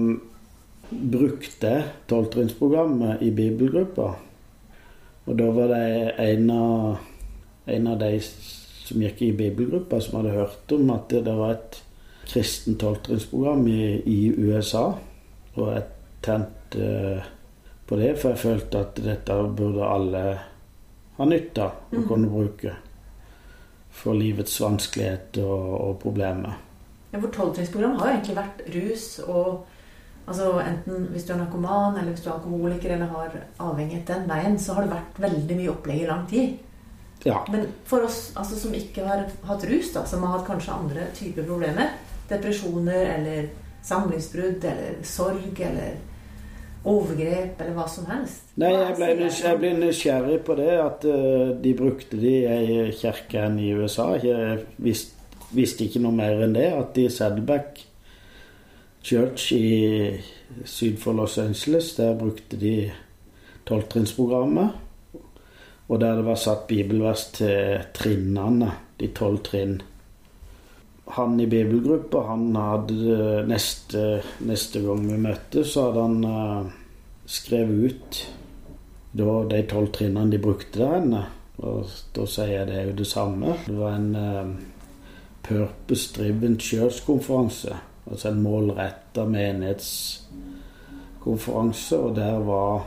brukte 0.90 1.72
jeg 1.72 1.88
tolvtrinnsprogrammet 2.10 3.22
i 3.26 3.32
bibelgruppa. 3.34 4.12
Og 5.26 5.38
da 5.38 5.48
var 5.50 5.72
det 5.72 6.12
en 6.22 6.50
av, 6.54 7.00
en 7.66 7.88
av 7.90 7.98
de 7.98 8.12
som 8.22 9.02
gikk 9.02 9.22
i 9.26 9.32
bibelgruppa, 9.34 9.98
som 10.00 10.20
hadde 10.20 10.36
hørt 10.36 10.74
om 10.76 10.92
at 10.94 11.08
det, 11.10 11.24
det 11.26 11.34
var 11.34 11.56
et 11.56 11.80
kristent 12.26 12.78
tolvtrinnsprogram 12.82 13.66
i, 13.70 13.80
i 14.06 14.20
USA. 14.38 14.86
Og 15.56 15.72
jeg 15.72 15.86
tente 16.26 16.82
eh, 16.82 17.32
på 17.86 17.98
det, 17.98 18.14
for 18.18 18.34
jeg 18.34 18.42
følte 18.42 18.82
at 18.82 19.00
dette 19.02 19.40
burde 19.56 19.86
alle 19.86 20.22
ha 21.16 21.26
nytte 21.26 21.62
av 21.64 21.94
og 21.96 22.08
kunne 22.10 22.28
bruke 22.28 22.74
for 23.96 24.18
livets 24.18 24.58
vanskeligheter 24.60 25.46
og, 25.46 25.68
og 25.80 25.98
problemer. 26.02 26.65
For 27.22 27.32
tolvtrinnsprogram 27.34 27.96
har 28.00 28.08
jo 28.08 28.14
egentlig 28.18 28.38
vært 28.42 28.68
rus 28.76 29.08
og 29.26 29.64
Altså 30.26 30.56
Enten 30.58 31.04
hvis 31.12 31.22
du 31.22 31.28
er 31.32 31.38
narkoman 31.38 32.00
eller 32.00 32.10
hvis 32.10 32.24
du 32.24 32.30
er 32.32 32.32
alkoholiker 32.32 32.96
eller 32.96 33.12
har 33.12 33.34
avhengighet 33.62 34.08
den 34.10 34.24
veien, 34.26 34.56
så 34.58 34.74
har 34.74 34.82
det 34.82 34.96
vært 34.96 35.20
veldig 35.22 35.58
mye 35.60 35.70
opplegg 35.70 36.00
i 36.02 36.08
lang 36.08 36.24
tid. 36.26 36.56
Ja. 37.22 37.44
Men 37.52 37.68
for 37.86 38.02
oss 38.08 38.32
altså, 38.34 38.58
som 38.58 38.74
ikke 38.74 39.06
har 39.06 39.22
hatt 39.46 39.68
rus, 39.70 39.92
da, 39.94 40.02
som 40.06 40.26
har 40.26 40.34
hatt 40.34 40.48
kanskje 40.48 40.74
andre 40.74 41.06
typer 41.14 41.46
problemer, 41.46 41.94
depresjoner 42.26 43.12
eller 43.14 43.48
samlivsbrudd 43.86 44.66
eller 44.66 45.00
sorg 45.06 45.62
eller 45.62 45.96
overgrep 46.86 47.60
eller 47.60 47.74
hva 47.74 47.86
som 47.90 48.06
helst 48.10 48.52
Nei, 48.60 48.70
jeg 48.70 48.94
ble, 48.98 49.08
jeg 49.26 49.58
ble 49.60 49.72
nysgjerrig 49.80 50.38
på 50.46 50.54
det, 50.58 50.70
at 50.80 51.06
uh, 51.06 51.50
de 51.62 51.72
brukte 51.76 52.18
det 52.20 52.36
i 52.46 52.76
kirken 52.96 53.58
i 53.60 53.72
USA. 53.76 54.12
Jeg 54.22 54.62
visste, 54.80 55.15
visste 55.54 55.86
ikke 55.86 56.02
noe 56.02 56.16
mer 56.16 56.42
enn 56.46 56.56
det, 56.56 56.70
at 56.74 56.98
i 56.98 57.08
Saddleback 57.12 57.84
Church 59.06 59.52
i 59.54 60.18
syd 60.66 60.96
for 60.98 61.14
Los 61.14 61.38
Angeles, 61.38 61.94
der 61.94 62.16
brukte 62.18 62.58
de 62.58 62.90
tolvtrinnsprogrammet. 63.66 64.68
Og 65.88 66.00
der 66.00 66.16
det 66.18 66.24
var 66.26 66.38
satt 66.42 66.66
bibelvers 66.66 67.28
til 67.36 67.84
trinnene, 67.94 68.72
de 68.98 69.12
tolv 69.14 69.44
trinn. 69.46 69.76
Han 71.14 71.38
i 71.40 71.46
bibelgruppa, 71.46 72.24
han 72.32 72.48
hadde 72.58 73.44
neste, 73.46 74.22
neste 74.42 74.82
gang 74.82 75.04
vi 75.06 75.20
møttes, 75.22 75.70
så 75.70 75.86
hadde 75.86 76.06
han 76.08 76.24
eh, 76.26 76.72
skrevet 77.30 77.92
ut 77.92 78.22
da 79.16 79.36
de 79.52 79.62
tolv 79.70 79.92
trinnene 79.94 80.34
de 80.34 80.42
brukte 80.42 80.82
der 80.82 80.98
inne. 80.98 81.22
Og 81.62 81.86
da 82.16 82.26
sier 82.28 82.50
jeg 82.50 82.68
det 82.68 82.80
er 82.80 82.90
jo 82.90 82.96
det 82.98 83.06
samme. 83.06 83.54
Det 83.68 83.76
var 83.78 83.94
en 83.94 84.10
eh, 84.18 84.50
Purpose 85.48 86.14
Driven 86.16 86.60
Church-konferanse. 86.60 87.76
Altså 88.10 88.28
en 88.28 88.42
målretta 88.42 89.24
menighetskonferanse. 89.24 91.98
Og 91.98 92.16
der 92.16 92.38
var 92.38 92.86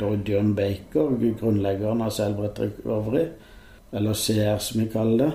Dorian 0.00 0.22
John 0.26 0.54
Baker, 0.54 1.34
grunnleggeren 1.40 2.02
av 2.02 2.10
Celebrate 2.10 2.62
Recovery, 2.62 3.26
eller 3.92 4.14
CR 4.14 4.58
som 4.58 4.80
vi 4.80 4.86
kaller 4.92 5.24
det. 5.24 5.32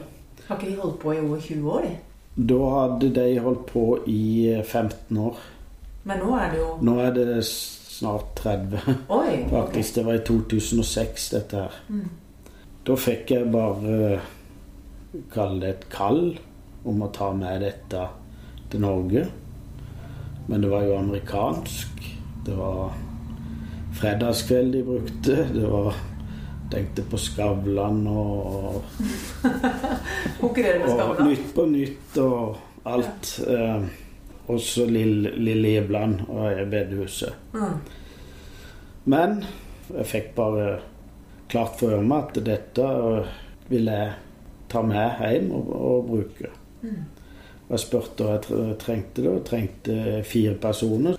Har 0.47 0.55
ikke 0.57 0.71
de 0.71 0.81
holdt 0.81 0.99
på 0.99 1.13
i 1.13 1.19
over 1.19 1.39
20 1.39 1.71
år, 1.71 1.81
de? 1.81 1.95
Da 2.37 2.69
hadde 2.69 3.15
de 3.15 3.39
holdt 3.39 3.65
på 3.71 3.99
i 4.07 4.47
eh, 4.53 4.63
15 4.63 5.17
år. 5.17 5.35
Men 6.07 6.17
nå 6.23 6.35
er 6.37 6.51
det 6.53 6.59
jo 6.61 6.67
Nå 6.87 6.93
er 7.03 7.11
det 7.15 7.43
snart 7.97 8.35
30. 8.37 8.79
Oi! 9.09 9.45
Faktisk, 9.49 9.95
det 9.95 10.05
var 10.05 10.19
i 10.19 10.23
2006 10.27 11.29
dette 11.33 11.63
her. 11.65 11.79
Da 12.87 12.95
fikk 12.95 13.31
jeg 13.33 13.49
bare 13.51 14.19
kalle 15.33 15.59
det 15.63 15.71
et 15.73 15.87
kall 15.91 16.21
om 16.83 17.01
å 17.03 17.11
ta 17.13 17.31
med 17.35 17.61
dette 17.65 18.03
til 18.71 18.83
Norge. 18.83 19.25
Men 20.47 20.63
det 20.63 20.69
var 20.71 20.85
jo 20.87 20.99
amerikansk. 20.99 22.03
Det 22.45 22.55
var 22.55 22.93
fredagskveld 23.99 24.73
de 24.73 24.83
brukte. 24.83 25.41
Det 25.53 25.65
var 25.67 25.97
Tenkte 26.67 27.05
på 27.07 27.15
Skavlan 27.15 28.01
og, 28.11 28.81
med 28.99 30.41
og 30.43 30.57
Skavlan. 30.59 31.29
Nytt 31.29 31.53
på 31.55 31.63
Nytt 31.71 32.17
og 32.19 32.57
alt. 32.83 33.29
Eh, 33.47 33.85
også 34.51 34.85
Lille, 34.91 35.31
Lille 35.39 35.77
Ibland 35.79 36.25
og 36.27 36.67
bedehuset. 36.71 37.33
Mm. 37.53 37.79
Men 39.07 39.39
jeg 39.93 40.07
fikk 40.11 40.29
bare 40.35 40.67
klart 41.47 41.79
for 41.79 42.03
meg 42.03 42.31
at 42.35 42.39
dette 42.47 42.87
ville 43.71 43.97
jeg 44.01 44.13
ta 44.71 44.83
med 44.83 45.21
hjem 45.21 45.51
og, 45.55 45.71
og 45.71 46.07
bruke. 46.11 46.51
Og 46.83 47.71
jeg 47.75 47.83
spurte 47.83 48.23
hva 48.23 48.37
jeg 48.37 48.77
trengte 48.79 49.23
da. 49.25 49.37
Trengte 49.43 49.95
fire 50.27 50.53
personer. 50.61 51.17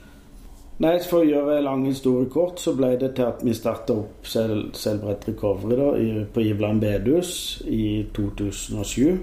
Nei, 0.79 0.93
For 1.03 1.25
å 1.25 1.27
gjøre 1.27 1.57
en 1.59 1.65
lang 1.67 1.81
historie 1.89 2.29
kort, 2.31 2.61
så 2.63 2.73
ble 2.79 2.93
det 3.01 3.17
til 3.19 3.27
at 3.27 3.41
vi 3.43 3.55
starta 3.57 3.97
opp 3.99 4.29
Cel- 4.31 4.69
Selvbrett 4.79 5.27
Recovery 5.27 5.77
da, 5.81 5.89
i, 5.99 6.25
på 6.33 6.45
Ivland 6.47 6.81
bedehus 6.85 7.33
i 7.67 8.07
2007. 8.15 9.19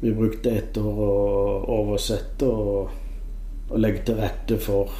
Vi 0.00 0.12
brukte 0.12 0.50
ett 0.50 0.76
år 0.76 0.98
å 1.06 1.12
oversette 1.78 2.48
og, 2.50 2.90
og 3.70 3.78
legge 3.78 4.02
til 4.08 4.18
rette 4.18 4.58
for, 4.60 4.90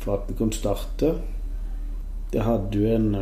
for 0.00 0.16
at 0.16 0.30
vi 0.32 0.38
kunne 0.40 0.56
starte. 0.56 1.12
Det 2.32 2.40
hadde 2.46 2.78
jo 2.80 2.88
en 2.94 3.12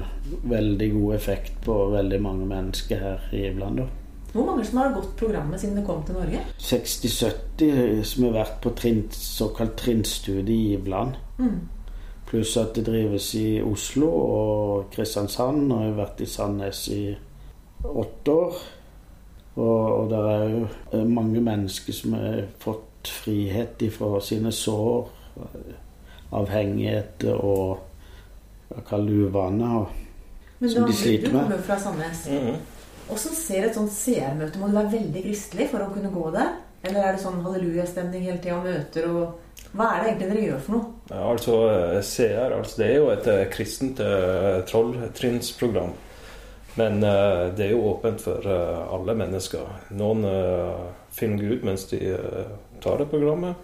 veldig 0.48 0.92
god 0.94 1.14
effekt 1.18 1.58
på 1.66 1.80
veldig 1.96 2.22
mange 2.22 2.46
mennesker 2.46 3.02
her 3.02 3.26
i 3.34 3.42
Ivland. 3.50 3.82
da. 3.82 3.88
Hvor 4.32 4.44
mange 4.44 4.64
som 4.64 4.78
har 4.78 4.92
gått 4.92 5.16
programmet 5.16 5.60
siden 5.60 5.76
det 5.80 5.86
kom 5.86 6.02
til 6.04 6.14
Norge? 6.18 6.42
60-70 6.60 8.02
som 8.04 8.24
har 8.28 8.34
vært 8.36 8.58
på 8.62 8.72
trinn, 8.76 9.02
såkalt 9.14 9.76
trinnstudie 9.80 10.56
i 10.56 10.74
Ivland. 10.76 11.14
Pluss 12.28 12.56
at 12.60 12.74
det 12.76 12.84
drives 12.86 13.30
i 13.40 13.60
Oslo 13.64 14.08
og 14.12 14.90
Kristiansand, 14.92 15.72
og 15.72 15.80
jeg 15.80 15.92
har 15.94 16.00
vært 16.02 16.20
i 16.20 16.28
Sandnes 16.28 16.82
i 16.92 17.02
åtte 17.88 18.34
år. 18.34 18.58
Og, 19.56 19.86
og 19.98 20.10
det 20.12 20.18
er 20.18 20.44
jo 20.52 20.60
eh, 20.92 21.06
mange 21.08 21.40
mennesker 21.42 21.96
som 21.96 22.12
har 22.14 22.42
fått 22.62 23.08
frihet 23.24 23.80
ifra 23.82 24.20
sine 24.22 24.52
sår, 24.54 25.08
eh, 25.40 25.72
avhengigheter 26.38 27.32
og 27.40 27.78
hva 28.68 28.84
kaller 28.86 29.08
du 29.08 29.24
uvaner. 29.30 29.88
Men 30.60 30.70
Som 30.70 30.84
de 30.86 30.92
sliter 30.92 31.30
du 31.30 31.32
med. 31.32 31.40
kommer 31.42 31.56
jo 31.56 31.62
fra 31.70 31.78
Sandnes. 31.80 32.26
Hvordan 33.08 33.36
ser 33.40 33.66
et 33.66 33.76
sånt 33.76 33.92
CR-møte? 33.92 34.60
Må 34.60 34.68
du 34.68 34.76
være 34.76 34.94
veldig 34.98 35.22
kristelig 35.24 35.68
for 35.72 35.84
å 35.84 35.92
kunne 35.94 36.12
gå 36.12 36.24
der? 36.34 36.50
Eller 36.86 37.02
er 37.02 37.16
det 37.16 37.22
sånn 37.22 37.40
hallelujastemning 37.42 38.26
hele 38.28 38.40
tida 38.42 38.58
møter 38.62 39.08
og 39.10 39.44
Hva 39.74 39.88
er 39.92 40.02
det 40.02 40.10
egentlig 40.10 40.28
dere 40.30 40.42
gjør 40.46 40.60
for 40.64 40.74
noe? 40.76 40.90
Ja, 41.10 41.22
altså 41.32 41.56
eh, 41.68 41.96
CR 42.06 42.52
altså, 42.56 42.76
det 42.78 42.86
er 42.86 42.94
jo 42.94 43.08
et 43.12 43.26
eh, 43.28 43.48
kristent 43.52 43.98
uh, 44.00 44.60
trolltrinnsprogram. 44.68 45.90
Men 46.78 47.02
uh, 47.02 47.48
det 47.56 47.66
er 47.66 47.74
jo 47.74 47.88
åpent 47.90 48.22
for 48.22 48.46
uh, 48.46 48.86
alle 48.94 49.16
mennesker. 49.18 49.66
Noen 49.98 50.22
eh, 50.28 50.84
finner 51.14 51.42
Gud 51.42 51.64
mens 51.66 51.88
de 51.90 51.98
eh, 52.14 52.52
tar 52.82 53.00
det 53.02 53.08
programmet. 53.10 53.56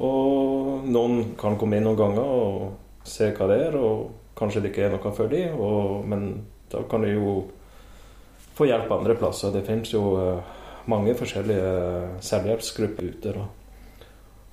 Og 0.00 0.86
noen 0.88 1.34
kan 1.40 1.58
komme 1.60 1.78
inn 1.78 1.86
noen 1.86 1.98
ganger 2.00 2.24
og 2.24 3.06
se 3.06 3.30
hva 3.36 3.48
det 3.50 3.60
er, 3.68 3.76
og 3.76 4.32
kanskje 4.36 4.64
det 4.64 4.72
ikke 4.72 4.86
er 4.88 4.96
noe 4.96 5.12
for 5.16 5.32
dem. 5.32 5.60
Men 6.08 6.26
da 6.72 6.82
kan 6.88 7.04
de 7.04 7.14
jo 7.14 7.36
få 8.56 8.68
hjelp 8.68 8.90
andre 8.92 9.16
plasser. 9.18 9.52
Det 9.54 9.64
finnes 9.66 9.92
jo 9.92 10.02
eh, 10.20 10.56
mange 10.90 11.14
forskjellige 11.18 11.70
selvhjelpsgrupper 12.24 13.12
ute. 13.12 13.36
da. 13.36 13.46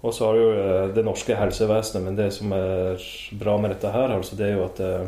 Og 0.03 0.13
så 0.13 0.27
har 0.27 0.35
du 0.35 0.43
jo 0.43 0.53
eh, 0.59 0.87
det 0.95 1.05
norske 1.07 1.37
helsevesenet, 1.39 2.03
men 2.03 2.17
det 2.19 2.31
som 2.35 2.51
er 2.55 3.03
bra 3.39 3.57
med 3.57 3.75
dette 3.75 3.91
her, 3.93 4.15
altså 4.15 4.39
det 4.39 4.49
er 4.49 4.57
jo 4.57 4.65
at 4.67 4.81
eh, 4.83 5.05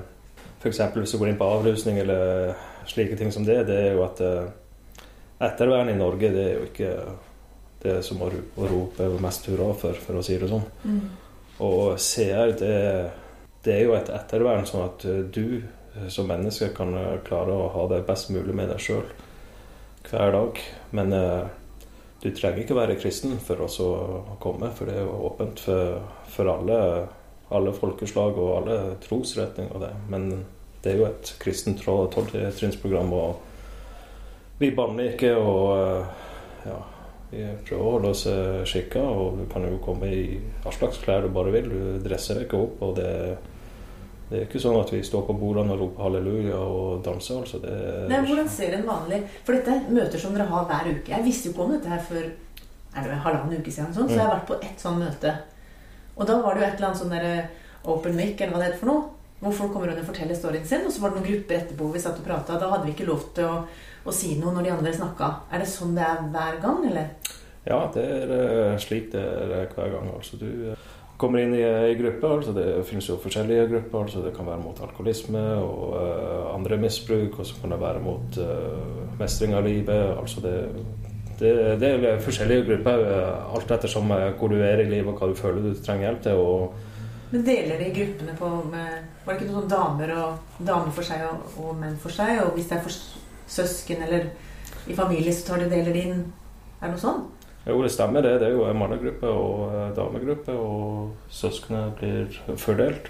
f.eks. 0.62 0.82
hvis 0.96 1.16
du 1.16 1.20
går 1.22 1.34
inn 1.34 1.42
på 1.42 1.50
avrusning 1.58 2.00
eller 2.02 2.56
slike 2.88 3.18
ting 3.20 3.34
som 3.34 3.46
det, 3.46 3.66
det 3.68 3.76
er 3.90 3.98
jo 3.98 4.06
at 4.06 4.22
eh, 4.24 4.48
ettervern 5.46 5.92
i 5.92 5.98
Norge 6.00 6.32
det 6.32 6.46
er 6.46 6.56
jo 6.56 6.68
ikke 6.70 6.96
det 7.86 8.00
som 8.06 8.24
å 8.24 8.32
rope 8.32 9.12
mest 9.22 9.46
hurra 9.52 9.74
for, 9.78 9.98
for 10.02 10.18
å 10.18 10.24
si 10.26 10.40
det 10.42 10.50
sånn. 10.50 10.64
Og 11.66 12.00
CR, 12.02 12.56
det, 12.58 12.78
det 13.66 13.76
er 13.76 13.84
jo 13.86 13.96
et 13.98 14.10
ettervern 14.14 14.66
sånn 14.68 14.88
at 14.88 15.06
eh, 15.10 15.22
du 15.28 15.60
eh, 15.60 15.66
som 16.10 16.28
menneske 16.28 16.72
kan 16.76 16.94
eh, 16.98 17.20
klare 17.28 17.54
å 17.54 17.70
ha 17.74 17.86
det 17.92 18.04
best 18.08 18.32
mulig 18.34 18.56
med 18.56 18.72
deg 18.72 18.82
sjøl 18.84 19.06
hver 20.06 20.34
dag. 20.36 20.64
Men 20.96 21.14
eh, 21.16 21.46
du 22.24 22.32
trenger 22.32 22.64
ikke 22.64 22.78
være 22.78 22.98
kristen 23.00 23.38
for 23.44 23.66
å 23.66 23.70
komme, 24.42 24.72
for 24.76 24.90
det 24.90 24.98
er 24.98 25.06
jo 25.06 25.22
åpent 25.30 25.62
for, 25.68 26.00
for 26.32 26.50
alle, 26.50 26.80
alle 27.54 27.74
folkeslag 27.76 28.40
og 28.42 28.54
alle 28.60 28.80
trosretninger. 29.04 29.82
Det. 29.82 29.94
Men 30.10 30.30
det 30.84 30.94
er 30.94 31.00
jo 31.02 31.08
et 31.10 31.36
kristent 31.42 31.82
tolvtrinnsprogram, 31.82 33.14
og 33.14 34.60
vi 34.62 34.72
banner 34.76 35.14
ikke. 35.14 35.34
og 35.38 35.72
eh, 35.78 36.28
ja, 36.66 36.82
vi 37.32 37.46
prøver 37.66 37.82
å 37.82 37.92
holde 37.98 38.12
oss 38.14 38.26
eh, 38.30 38.62
skikka, 38.68 39.02
og 39.02 39.40
du 39.42 39.46
kan 39.52 39.66
jo 39.68 39.82
komme 39.84 40.12
i 40.14 40.24
hva 40.64 40.74
slags 40.76 41.02
klær 41.04 41.26
du 41.26 41.32
bare 41.34 41.54
vil. 41.56 41.72
Du 41.72 42.06
dresser 42.06 42.40
deg 42.40 42.48
ikke 42.48 42.62
opp. 42.68 42.82
og 42.86 42.96
det, 43.00 43.12
det 44.30 44.38
er 44.40 44.46
ikke 44.48 44.62
sånn 44.62 44.80
at 44.80 44.90
vi 44.90 45.04
står 45.06 45.26
på 45.28 45.36
bordene 45.38 45.76
og 45.76 45.82
roper 45.84 46.08
halleluja 46.08 46.58
og 46.58 47.04
danser. 47.06 47.44
altså. 47.44 47.60
Det, 47.62 47.74
Nei, 48.10 48.22
hvordan 48.26 48.48
ser 48.50 48.74
en 48.74 48.88
vanlig 48.88 49.20
For 49.46 49.54
dette 49.54 49.76
er 49.76 49.92
møter 49.94 50.22
som 50.22 50.34
dere 50.34 50.48
har 50.50 50.66
hver 50.72 50.90
uke. 50.90 51.12
Jeg 51.14 51.26
visste 51.28 51.50
jo 51.50 51.54
ikke 51.54 51.68
om 51.68 51.76
dette 51.76 51.92
her 51.92 52.02
for 52.08 52.24
er 52.96 53.10
det 53.12 53.20
halvannen 53.26 53.60
uke 53.60 53.74
siden, 53.74 53.92
sånn, 53.94 54.08
så 54.08 54.16
jeg 54.16 54.24
har 54.24 54.38
vært 54.38 54.48
på 54.48 54.58
ett 54.64 54.82
sånn 54.82 55.02
møte. 55.02 55.34
Og 56.16 56.30
da 56.30 56.38
var 56.40 56.56
det 56.56 56.62
jo 56.62 56.68
et 56.70 56.78
eller 56.78 56.88
annet 56.88 57.02
sånn 57.02 57.12
der 57.12 57.26
open 57.92 58.16
mic, 58.16 58.40
eller 58.40 58.56
hva 58.56 58.62
det 58.62 58.70
heter 58.70 58.82
for 58.82 58.92
noe. 58.94 59.04
Hvor 59.42 59.56
folk 59.58 59.74
kommer 59.76 59.92
rundt 59.92 60.00
og 60.00 60.08
forteller 60.08 60.38
storyen 60.40 60.66
sin, 60.66 60.86
og 60.88 60.94
så 60.96 61.04
var 61.04 61.12
det 61.12 61.20
noen 61.20 61.28
grupper 61.28 61.58
etterpå 61.58 61.84
hvor 61.84 61.98
vi 61.98 62.02
satt 62.02 62.22
og 62.22 62.26
prata. 62.26 62.56
Da 62.58 62.70
hadde 62.72 62.88
vi 62.88 62.94
ikke 62.96 63.10
lov 63.10 63.28
til 63.36 63.50
å, 63.52 63.58
å 64.08 64.14
si 64.16 64.38
noe 64.40 64.56
når 64.56 64.66
de 64.66 64.74
andre 64.78 64.94
snakka. 64.96 65.28
Er 65.52 65.62
det 65.62 65.68
sånn 65.70 65.92
det 65.98 66.06
er 66.08 66.24
hver 66.32 66.62
gang, 66.64 66.86
eller? 66.88 67.34
Ja, 67.68 67.82
det 67.94 68.06
er 68.16 68.34
eh, 68.38 68.78
slik 68.82 69.12
det 69.12 69.22
er 69.22 69.68
hver 69.76 69.92
gang. 69.92 70.08
Altså, 70.16 70.40
du 70.40 70.72
eh, 70.72 70.88
kommer 71.18 71.42
inn 71.42 71.56
i 71.56 71.64
ei 71.64 71.96
gruppe. 72.00 72.28
Altså, 72.28 72.54
det 72.56 72.68
finnes 72.90 73.08
jo 73.10 73.20
forskjellige 73.22 73.68
grupper. 73.72 74.04
Altså, 74.04 74.24
det 74.26 74.34
kan 74.36 74.48
være 74.48 74.64
mot 74.64 74.82
alkoholisme 74.84 75.44
og 75.62 75.96
uh, 75.96 76.56
andre 76.56 76.80
misbruk. 76.82 77.40
Og 77.40 77.48
så 77.48 77.60
kan 77.62 77.76
det 77.76 77.82
være 77.82 78.04
mot 78.04 78.40
uh, 78.42 79.20
mestring 79.20 79.56
av 79.56 79.66
livet. 79.68 80.16
Altså, 80.20 80.44
det, 80.44 80.56
det, 81.40 81.54
det 81.82 81.94
er 81.94 82.22
forskjellige 82.24 82.64
grupper 82.70 83.02
eh, 83.12 83.56
alt 83.56 83.72
ettersom 83.76 84.08
hvor 84.40 84.52
du 84.54 84.62
er 84.64 84.80
i 84.80 84.86
livet 84.88 85.10
og 85.12 85.20
hva 85.20 85.28
du 85.28 85.36
føler 85.36 85.66
du 85.66 85.82
trenger 85.84 86.08
hjelp 86.08 86.22
til. 86.24 86.44
Men 87.34 87.44
deler 87.44 87.82
de 87.82 87.90
gruppene 87.92 88.36
på 88.40 88.52
med, 88.72 89.02
Var 89.26 89.34
det 89.34 89.42
ikke 89.42 89.50
noen 89.50 89.58
sånn 89.58 89.72
damer 89.74 90.14
og 90.16 90.64
damer 90.64 90.94
for 90.96 91.04
seg 91.04 91.26
og, 91.28 91.50
og 91.60 91.74
menn 91.82 91.98
for 92.00 92.16
seg? 92.16 92.40
Og 92.46 92.54
hvis 92.56 92.70
det 92.70 92.78
er 92.78 92.86
for 92.86 93.00
søsken 93.58 94.06
eller 94.06 94.30
i 94.88 94.96
familie, 94.96 95.34
så 95.34 95.50
tar 95.50 95.64
de 95.64 95.72
deler 95.74 96.00
inn 96.06 96.22
Er 96.80 96.88
det 96.88 96.94
noe 96.94 97.04
sånn? 97.04 97.26
Jo, 97.68 97.82
det 97.82 97.92
stemmer 97.94 98.22
det. 98.26 98.38
Det 98.42 98.50
er 98.50 98.56
jo 98.56 98.66
en 98.70 98.78
mannegruppe 98.80 99.30
og 99.30 99.74
en 99.74 99.94
damegruppe, 99.98 100.54
og 100.54 101.34
søsknene 101.34 101.94
blir 102.00 102.40
fordelt. 102.62 103.10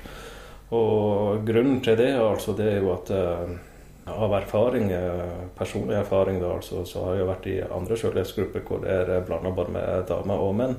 Og 0.75 1.45
grunnen 1.45 1.81
til 1.85 1.97
det, 1.99 2.13
altså, 2.19 2.55
det 2.57 2.69
er 2.71 2.83
jo 2.83 2.93
at 2.95 3.11
eh, 3.13 3.55
av 4.05 4.33
erfaring, 4.33 4.91
eh, 4.91 5.47
personlig 5.57 5.97
erfaring, 5.99 6.39
da, 6.41 6.55
altså, 6.55 6.85
så 6.85 7.05
har 7.05 7.19
jeg 7.19 7.29
vært 7.29 7.49
i 7.51 7.57
andre 7.63 7.97
kjølighetsgrupper 8.01 8.65
hvor 8.65 8.83
det 8.83 8.95
er 8.95 9.25
blanda 9.27 9.53
bare 9.55 9.75
med 9.75 10.05
damer 10.09 10.41
og 10.41 10.55
menn. 10.57 10.77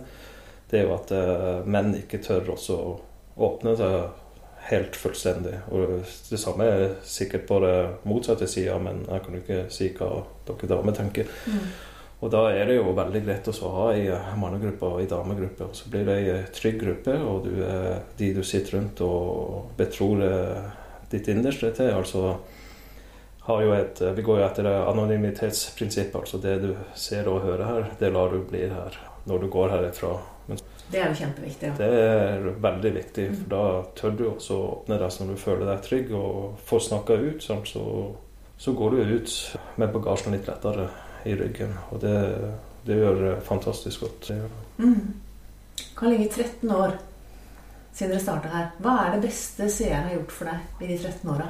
Det 0.71 0.81
er 0.81 0.89
jo 0.89 0.95
at 0.97 1.13
eh, 1.15 1.67
menn 1.67 1.95
ikke 2.01 2.23
tør 2.25 2.55
også 2.57 2.77
å 2.77 2.95
åpne 3.47 3.77
seg 3.79 3.97
helt 4.71 4.97
fullstendig. 4.99 5.61
Og 5.71 6.01
det 6.31 6.41
samme 6.43 6.67
er 6.67 6.97
sikkert 7.07 7.47
på 7.47 7.61
det 7.63 7.77
motsatte 8.09 8.49
sida, 8.51 8.79
men 8.83 9.05
jeg 9.07 9.23
kan 9.23 9.37
jo 9.37 9.43
ikke 9.45 9.61
si 9.75 9.93
hva 9.95 10.11
dere 10.49 10.71
damer 10.73 10.97
tenker. 10.97 11.31
Og 12.25 12.31
da 12.33 12.47
er 12.49 12.65
det 12.65 12.79
jo 12.79 12.95
veldig 12.97 13.21
greit 13.27 13.49
å 13.51 13.71
ha 13.75 13.87
i 13.93 14.07
mannegrupper 14.41 14.95
og 14.95 15.03
i 15.05 15.09
damegrupper. 15.11 15.73
Så 15.77 15.91
blir 15.93 16.07
det 16.09 16.15
ei 16.23 16.37
trygg 16.57 16.79
gruppe, 16.81 17.17
og 17.21 17.45
du 17.45 17.61
er 17.67 17.99
de 18.17 18.31
du 18.39 18.43
sitter 18.47 18.79
rundt 18.79 19.03
og 19.05 19.75
betror 19.77 20.23
eh, 20.25 20.71
ditt 21.13 21.29
innerste 21.29 21.75
til. 21.77 21.93
Altså 21.93 22.39
har 23.47 23.63
jo 23.63 23.75
et, 23.77 24.01
Vi 24.17 24.23
går 24.23 24.41
jo 24.41 24.47
etter 24.47 24.71
anonymitetsprinsippet. 24.73 26.17
Altså 26.17 26.41
det 26.43 26.57
du 26.65 26.73
ser 26.95 27.29
og 27.29 27.45
hører 27.45 27.65
her, 27.69 27.93
det 28.01 28.11
lar 28.15 28.33
du 28.33 28.41
bli 28.49 28.65
her 28.65 28.97
når 29.27 29.45
du 29.45 29.49
går 29.53 29.75
herifra. 29.77 30.17
Men 30.47 30.59
Det 30.91 31.01
er 31.03 31.11
jo 31.11 31.19
kjempeviktig. 31.21 31.69
Ja. 31.69 31.75
det 31.79 31.91
er 32.01 32.49
veldig 32.63 32.93
viktig, 32.95 33.27
for 33.37 33.53
da 33.53 33.63
tør 33.99 34.17
du 34.17 34.29
også 34.31 34.57
å 34.57 34.69
åpne 34.73 34.99
deg 35.03 35.21
når 35.21 35.33
du 35.33 35.43
føler 35.43 35.67
deg 35.69 35.83
trygg 35.85 36.13
og 36.17 36.61
får 36.67 36.87
snakka 36.89 37.19
ut. 37.23 37.43
sant, 37.43 37.69
Så, 37.69 37.85
så 38.59 38.73
går 38.73 38.91
du 38.91 39.17
ut 39.17 39.57
med 39.77 39.93
bagasjen 39.93 40.33
litt 40.33 40.49
lettere 40.49 40.89
i 41.27 41.37
ryggen. 41.39 41.75
Og 41.91 42.01
det, 42.03 42.17
det 42.87 42.99
gjør 43.01 43.41
fantastisk 43.45 44.07
godt. 44.07 44.29
Det 44.29 44.39
gjør 44.41 44.55
det. 44.55 44.65
Mm. 44.79 45.85
Kan 45.97 46.13
ligge 46.13 46.29
13 46.33 46.71
år 46.71 46.97
siden 47.93 48.13
dere 48.13 48.25
starta 48.25 48.53
her. 48.53 48.67
Hva 48.85 48.97
er 49.05 49.15
det 49.15 49.29
beste 49.29 49.69
seeren 49.73 50.09
har 50.09 50.19
gjort 50.19 50.35
for 50.37 50.53
deg 50.53 50.85
i 50.85 50.91
de 50.91 50.99
13 51.01 51.33
åra? 51.33 51.49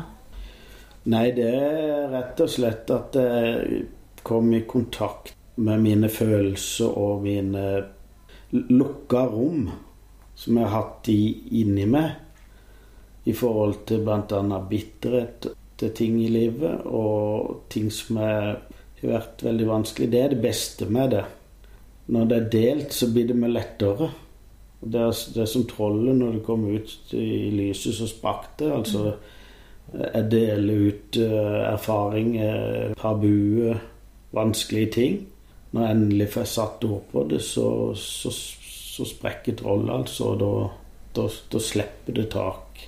Nei, 1.07 1.27
det 1.35 1.49
er 1.55 2.09
rett 2.11 2.41
og 2.43 2.51
slett 2.51 2.91
at 2.91 3.19
jeg 3.19 3.83
kom 4.27 4.49
i 4.55 4.65
kontakt 4.67 5.35
med 5.63 5.83
mine 5.85 6.09
følelser 6.11 6.91
og 6.99 7.23
mine 7.25 7.67
lukka 8.51 9.23
rom 9.31 9.69
som 10.37 10.59
jeg 10.59 10.67
har 10.67 10.75
hatt 10.75 11.05
de 11.07 11.19
inni 11.61 11.87
meg 11.89 13.27
i 13.27 13.35
forhold 13.35 13.81
til 13.89 14.03
bl.a. 14.07 14.59
bitterhet 14.71 15.49
til 15.81 15.95
ting 15.97 16.19
i 16.23 16.29
livet 16.31 16.87
og 16.87 17.65
ting 17.73 17.89
som 17.93 18.21
er, 18.23 18.61
vært 19.09 19.43
veldig 19.47 19.67
vanskelig. 19.69 20.11
Det 20.13 20.21
er 20.23 20.35
det 20.35 20.43
beste 20.43 20.89
med 20.91 21.11
det. 21.15 21.25
Når 22.13 22.29
det 22.31 22.37
er 22.37 22.51
delt, 22.53 22.95
så 22.95 23.09
blir 23.11 23.27
det 23.29 23.37
mye 23.39 23.55
lettere. 23.55 24.11
Det 24.81 25.01
er, 25.01 25.15
det 25.35 25.43
er 25.43 25.49
som 25.51 25.65
trollet 25.67 26.15
når 26.15 26.37
det 26.37 26.45
kommer 26.47 26.77
ut 26.77 27.15
i 27.17 27.51
lyset, 27.55 27.97
så 27.97 28.07
sprakk 28.11 28.53
det. 28.61 28.71
Altså, 28.73 29.15
jeg 29.97 30.29
deler 30.31 30.91
ut 30.91 31.19
eh, 31.23 31.63
erfaring, 31.73 32.37
eh, 32.43 32.93
tabuer, 33.01 33.81
vanskelige 34.37 34.93
ting. 34.99 35.19
Når 35.73 35.83
jeg 35.83 35.97
endelig 35.97 36.29
får 36.35 36.47
satt 36.51 36.85
ord 36.87 37.09
på 37.13 37.25
det, 37.31 37.41
så, 37.43 37.95
så, 37.99 38.31
så 38.33 39.09
sprekker 39.09 39.59
trollet, 39.59 39.93
altså. 39.95 40.35
Da, 40.41 40.53
da, 41.17 41.27
da 41.53 41.63
slipper 41.63 42.17
det 42.21 42.29
tak. 42.35 42.87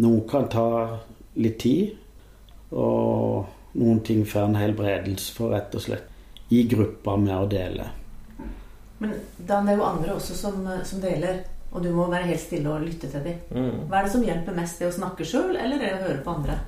Noe 0.00 0.24
kan 0.28 0.48
ta 0.52 0.68
litt 1.36 1.60
tid, 1.60 1.92
og 2.72 3.55
noen 3.76 4.00
ting 4.06 4.24
får 4.26 4.48
en 4.48 4.58
helbredelse 4.58 5.34
for, 5.36 5.52
rett 5.54 5.74
og 5.76 5.84
slett. 5.84 6.12
I 6.48 6.62
gruppa 6.70 7.16
med 7.18 7.34
å 7.36 7.46
dele. 7.50 7.88
Men 8.98 9.12
Dan, 9.36 9.66
det 9.66 9.74
er 9.74 9.80
jo 9.80 9.86
andre 9.86 10.14
også 10.14 10.36
som, 10.38 10.62
som 10.86 11.02
deler, 11.02 11.42
og 11.72 11.82
du 11.84 11.90
må 11.92 12.06
være 12.08 12.30
helt 12.30 12.40
stille 12.40 12.70
og 12.72 12.86
lytte 12.86 13.10
til 13.12 13.24
dem. 13.26 13.40
Mm. 13.50 13.86
Hva 13.90 13.98
er 13.98 14.06
det 14.06 14.14
som 14.14 14.24
hjelper 14.24 14.56
mest? 14.56 14.80
Det 14.80 14.88
å 14.88 14.94
snakke 14.94 15.26
sjøl, 15.26 15.56
eller 15.58 15.82
det 15.82 15.92
å 15.96 16.04
høre 16.06 16.22
på 16.24 16.36
andre? 16.38 16.58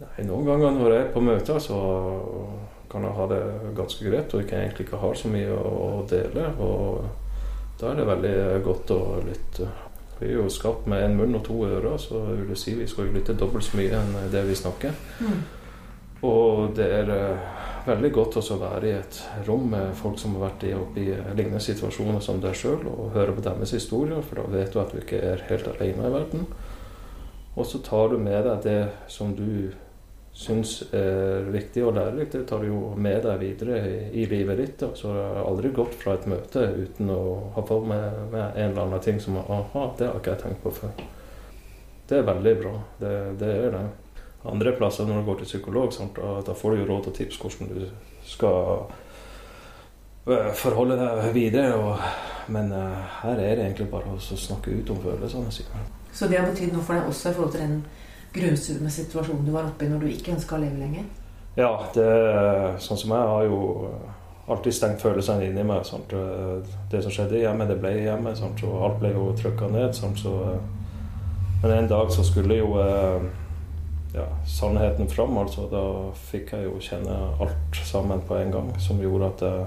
Nei, 0.00 0.26
Noen 0.28 0.46
ganger 0.48 0.76
når 0.76 0.94
jeg 0.94 1.06
er 1.06 1.14
på 1.14 1.24
møter, 1.24 1.58
så 1.60 1.80
kan 2.90 3.06
jeg 3.06 3.16
ha 3.16 3.26
det 3.30 3.42
ganske 3.78 4.06
greit 4.06 4.32
og 4.34 4.44
ikke 4.44 4.58
egentlig 4.58 4.86
ikke 4.86 5.00
har 5.02 5.18
så 5.18 5.30
mye 5.30 5.56
å 5.56 5.90
dele. 6.10 6.48
Og 6.62 7.80
da 7.80 7.90
er 7.90 8.00
det 8.00 8.10
veldig 8.10 8.34
godt 8.66 8.92
å 8.94 9.00
lytte. 9.26 9.68
Vi 10.20 10.28
er 10.28 10.36
jo 10.36 10.50
skapt 10.52 10.88
med 10.90 11.04
en 11.04 11.16
munn 11.16 11.38
og 11.38 11.46
to 11.46 11.62
ører, 11.64 11.96
så 12.00 12.20
vil 12.28 12.52
jeg 12.52 12.60
si 12.60 12.74
vi 12.76 12.88
skal 12.90 13.08
lytte 13.14 13.38
dobbelt 13.40 13.64
så 13.64 13.78
mye 13.80 14.02
enn 14.02 14.18
det 14.32 14.42
vi 14.48 14.58
snakker. 14.58 14.96
Og 16.26 16.74
det 16.76 16.86
er 16.92 17.10
eh, 17.14 17.44
veldig 17.86 18.10
godt 18.12 18.40
også 18.40 18.56
å 18.58 18.62
være 18.62 18.88
i 18.88 18.96
et 18.98 19.20
rom 19.46 19.70
med 19.72 19.94
folk 19.96 20.18
som 20.20 20.34
har 20.36 20.50
vært 20.50 20.66
i, 20.68 20.72
i 21.00 21.06
lignende 21.36 21.62
situasjoner 21.64 22.20
som 22.24 22.42
deg 22.42 22.56
sjøl, 22.58 22.82
og 22.90 23.14
høre 23.16 23.36
på 23.36 23.44
deres 23.46 23.72
historier, 23.76 24.20
for 24.26 24.42
da 24.42 24.48
vet 24.52 24.74
du 24.74 24.82
at 24.82 24.92
du 24.92 25.00
ikke 25.00 25.22
er 25.32 25.46
helt 25.48 25.70
alene 25.74 26.08
i 26.08 26.16
verden. 26.18 26.44
Og 27.56 27.66
så 27.66 27.80
tar 27.84 28.12
du 28.12 28.18
med 28.20 28.44
deg 28.46 28.66
det 28.66 28.82
som 29.10 29.32
du 29.36 29.70
syns 30.36 30.76
er 30.94 31.48
viktig 31.50 31.82
og 31.84 31.96
lærerikt, 31.96 32.36
det 32.36 32.46
tar 32.48 32.62
du 32.62 32.70
jo 32.70 32.80
med 32.96 33.24
deg 33.24 33.40
videre 33.40 33.80
i, 33.88 33.96
i 34.22 34.26
livet 34.30 34.60
ditt. 34.60 34.84
Og 34.86 34.94
så 34.98 35.10
har 35.10 35.22
jeg 35.22 35.46
aldri 35.48 35.72
gått 35.80 35.96
fra 36.00 36.14
et 36.16 36.28
møte 36.30 36.66
uten 36.76 37.10
å 37.12 37.22
ha 37.56 37.64
på 37.66 37.80
med, 37.82 38.20
med 38.30 38.44
en 38.44 38.70
eller 38.70 38.84
annen 38.84 39.02
ting 39.04 39.18
som 39.22 39.40
Aha, 39.40 39.88
det 39.98 40.06
har 40.08 40.20
ikke 40.20 40.36
jeg 40.36 40.42
tenkt 40.44 40.62
på 40.64 40.74
før. 40.82 40.94
Det 42.10 42.18
er 42.18 42.26
veldig 42.26 42.54
bra. 42.62 42.76
Det, 43.00 43.16
det 43.40 43.50
er 43.56 43.74
det. 43.74 43.84
Andre 44.48 44.72
plasser 44.76 45.04
når 45.04 45.20
du 45.20 45.24
går 45.28 45.38
til 45.38 45.50
psykolog, 45.50 45.92
sant, 45.92 46.16
da, 46.16 46.40
da 46.46 46.56
får 46.56 46.70
du 46.70 46.80
jo 46.80 46.88
råd 46.88 47.08
og 47.10 47.14
tips 47.14 47.36
hvordan 47.36 47.72
du 47.74 47.82
skal 48.24 48.84
øh, 50.26 50.52
forholde 50.56 50.96
deg 50.96 51.34
videre. 51.34 51.74
Og, 51.76 51.98
men 52.48 52.72
øh, 52.72 53.00
her 53.22 53.36
er 53.36 53.54
det 53.54 53.64
egentlig 53.66 53.90
bare 53.92 54.14
å 54.14 54.20
snakke 54.20 54.78
ut 54.78 54.90
om 54.90 55.02
følelsene 55.04 55.52
sine. 55.52 55.84
Så 56.12 56.28
det 56.28 56.40
har 56.40 56.48
betydd 56.48 56.72
noe 56.74 56.82
for 56.82 56.96
deg 56.96 57.10
også 57.10 57.30
i 57.30 57.36
forhold 57.36 57.52
til 57.52 57.66
den 57.66 57.82
grunnsugne 58.34 58.90
situasjonen 58.90 59.46
du 59.46 59.52
var 59.52 59.68
oppe 59.68 59.86
i 59.86 59.90
når 59.90 60.04
du 60.04 60.08
ikke 60.10 60.34
ønska 60.36 60.56
å 60.56 60.62
leve 60.62 60.80
lenger? 60.80 61.04
Ja, 61.58 61.70
det, 61.94 62.08
sånn 62.82 62.98
som 62.98 63.12
jeg 63.12 63.30
har 63.34 63.44
jo 63.50 63.60
alltid 64.50 64.74
stengt 64.74 65.02
følelsene 65.02 65.46
inni 65.46 65.64
meg. 65.66 65.84
Sant? 65.86 66.12
Eh, 66.12 66.74
Det 66.90 67.02
som 67.02 67.12
skjedde 67.12 67.38
hjemme, 67.38 67.66
det 67.68 67.78
ble 67.80 67.92
hjemme. 68.00 68.34
Sant? 68.36 68.62
Og 68.66 68.84
alt 68.86 68.98
ble 69.00 69.12
jo 69.14 69.30
trykka 69.38 69.68
ned. 69.70 69.94
Sant? 69.94 70.18
Så, 70.18 70.34
eh, 70.42 70.60
men 71.62 71.72
en 71.78 71.88
dag 71.88 72.10
så 72.10 72.24
skulle 72.24 72.56
jo 72.58 72.78
eh, 72.80 73.22
ja, 74.14 74.26
sannheten 74.46 75.08
fram. 75.08 75.38
Altså. 75.38 75.66
Da 75.70 75.84
fikk 76.30 76.54
jeg 76.56 76.68
jo 76.68 76.80
kjenne 76.82 77.18
alt 77.40 77.82
sammen 77.84 78.24
på 78.26 78.38
en 78.38 78.52
gang, 78.54 78.72
som 78.82 79.00
gjorde 79.02 79.30
at 79.34 79.46
jeg, 79.46 79.66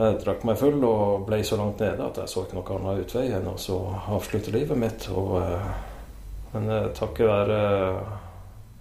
jeg 0.00 0.18
drakk 0.24 0.46
meg 0.48 0.58
full 0.60 0.80
og 0.88 1.26
ble 1.28 1.42
så 1.44 1.58
langt 1.60 1.82
nede 1.82 2.06
at 2.06 2.22
jeg 2.22 2.32
så 2.32 2.46
ikke 2.46 2.60
noe 2.60 2.78
annet 2.78 3.04
utvei 3.04 3.28
enn 3.36 3.50
å 3.50 3.58
avslutte 4.16 4.54
livet 4.54 4.78
mitt. 4.80 5.10
Og, 5.12 5.36
eh, 5.42 5.70
men 6.54 6.72
eh, 6.72 6.90
takket 6.96 7.28
være 7.28 7.60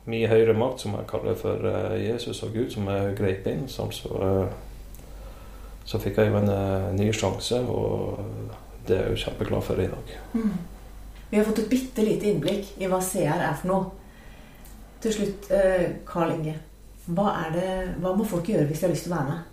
mye 0.10 0.26
min 0.26 0.30
høyre 0.32 0.56
makt, 0.58 0.86
som 0.86 0.96
jeg 0.98 1.10
kaller 1.10 1.38
for 1.38 1.70
eh, 1.70 2.00
Jesus 2.08 2.44
og 2.44 2.56
Gud, 2.56 2.72
som 2.74 2.88
jeg 2.90 3.16
grep 3.20 3.48
inn, 3.52 3.68
sånn, 3.70 3.92
så, 3.94 4.10
eh, 4.26 5.06
så 5.86 6.02
fikk 6.02 6.22
jeg 6.22 6.32
jo 6.32 6.40
en 6.40 6.52
eh, 6.54 6.90
ny 6.98 7.12
sjanse, 7.14 7.62
og 7.62 8.20
det 8.88 8.98
er 8.98 9.08
jeg 9.10 9.18
jo 9.18 9.24
kjempeglad 9.28 9.66
for 9.66 9.82
i 9.84 9.90
dag. 9.92 10.18
Vi 11.30 11.38
har 11.38 11.46
fått 11.46 11.60
et 11.64 11.70
bitte 11.70 12.06
lite 12.06 12.32
innblikk 12.32 12.74
i 12.82 12.90
hva 12.90 13.00
CR 13.06 13.44
er 13.46 13.56
for 13.60 13.70
noe. 13.70 13.92
Til 15.04 15.14
slutt, 15.16 15.52
eh, 15.56 15.86
Karl 16.08 16.34
Inge. 16.34 16.56
Hva, 17.10 17.30
er 17.46 17.54
det, 17.54 17.70
hva 18.02 18.14
må 18.18 18.26
folk 18.28 18.50
gjøre 18.50 18.68
hvis 18.70 18.82
de 18.82 18.88
har 18.88 18.94
lyst 18.94 19.08
til 19.08 19.14
å 19.14 19.18
være 19.18 19.30
med? 19.30 19.46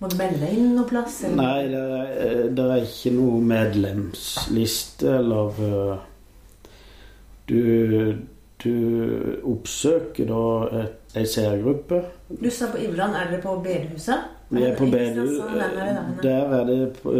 Må 0.00 0.08
du 0.08 0.16
melde 0.16 0.40
deg 0.40 0.56
inn 0.56 0.70
noen 0.72 0.88
plass? 0.88 1.18
eller? 1.28 1.36
Nei, 1.36 1.62
det 1.68 1.82
er, 2.00 2.44
det 2.56 2.66
er 2.72 2.86
ikke 2.86 3.12
noe 3.18 3.40
medlemsliste 3.50 5.16
eller 5.18 5.60
øh, 5.66 5.96
Du, 7.50 7.60
du 8.62 8.74
oppsøker 9.50 10.28
da 10.30 10.42
ei 11.18 11.24
seergruppe. 11.26 12.04
Du 12.30 12.46
sa 12.54 12.70
på 12.70 12.78
Ivland, 12.78 13.16
er 13.18 13.32
dere 13.32 13.42
på 13.42 13.56
bedehuset? 13.64 14.39
Vi 14.50 14.62
er 14.66 14.76
på 14.76 14.84
er 14.84 15.14
det 15.14 15.26
da? 16.22 16.28
Der 16.28 16.54
er 16.58 16.64
det 16.66 16.92
på 17.02 17.12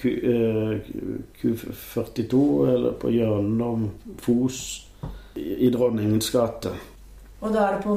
Q, 0.00 0.04
øh, 0.04 0.80
Q42, 1.40 2.40
eller 2.68 2.92
på 3.00 3.08
hjørnet 3.08 3.90
Fos 4.18 4.58
i 5.36 5.54
i 5.64 5.70
Dronningens 5.70 6.30
gate. 6.30 6.74
Og 7.40 7.52
da 7.54 7.58
er 7.68 7.76
det 7.76 7.84
på 7.84 7.96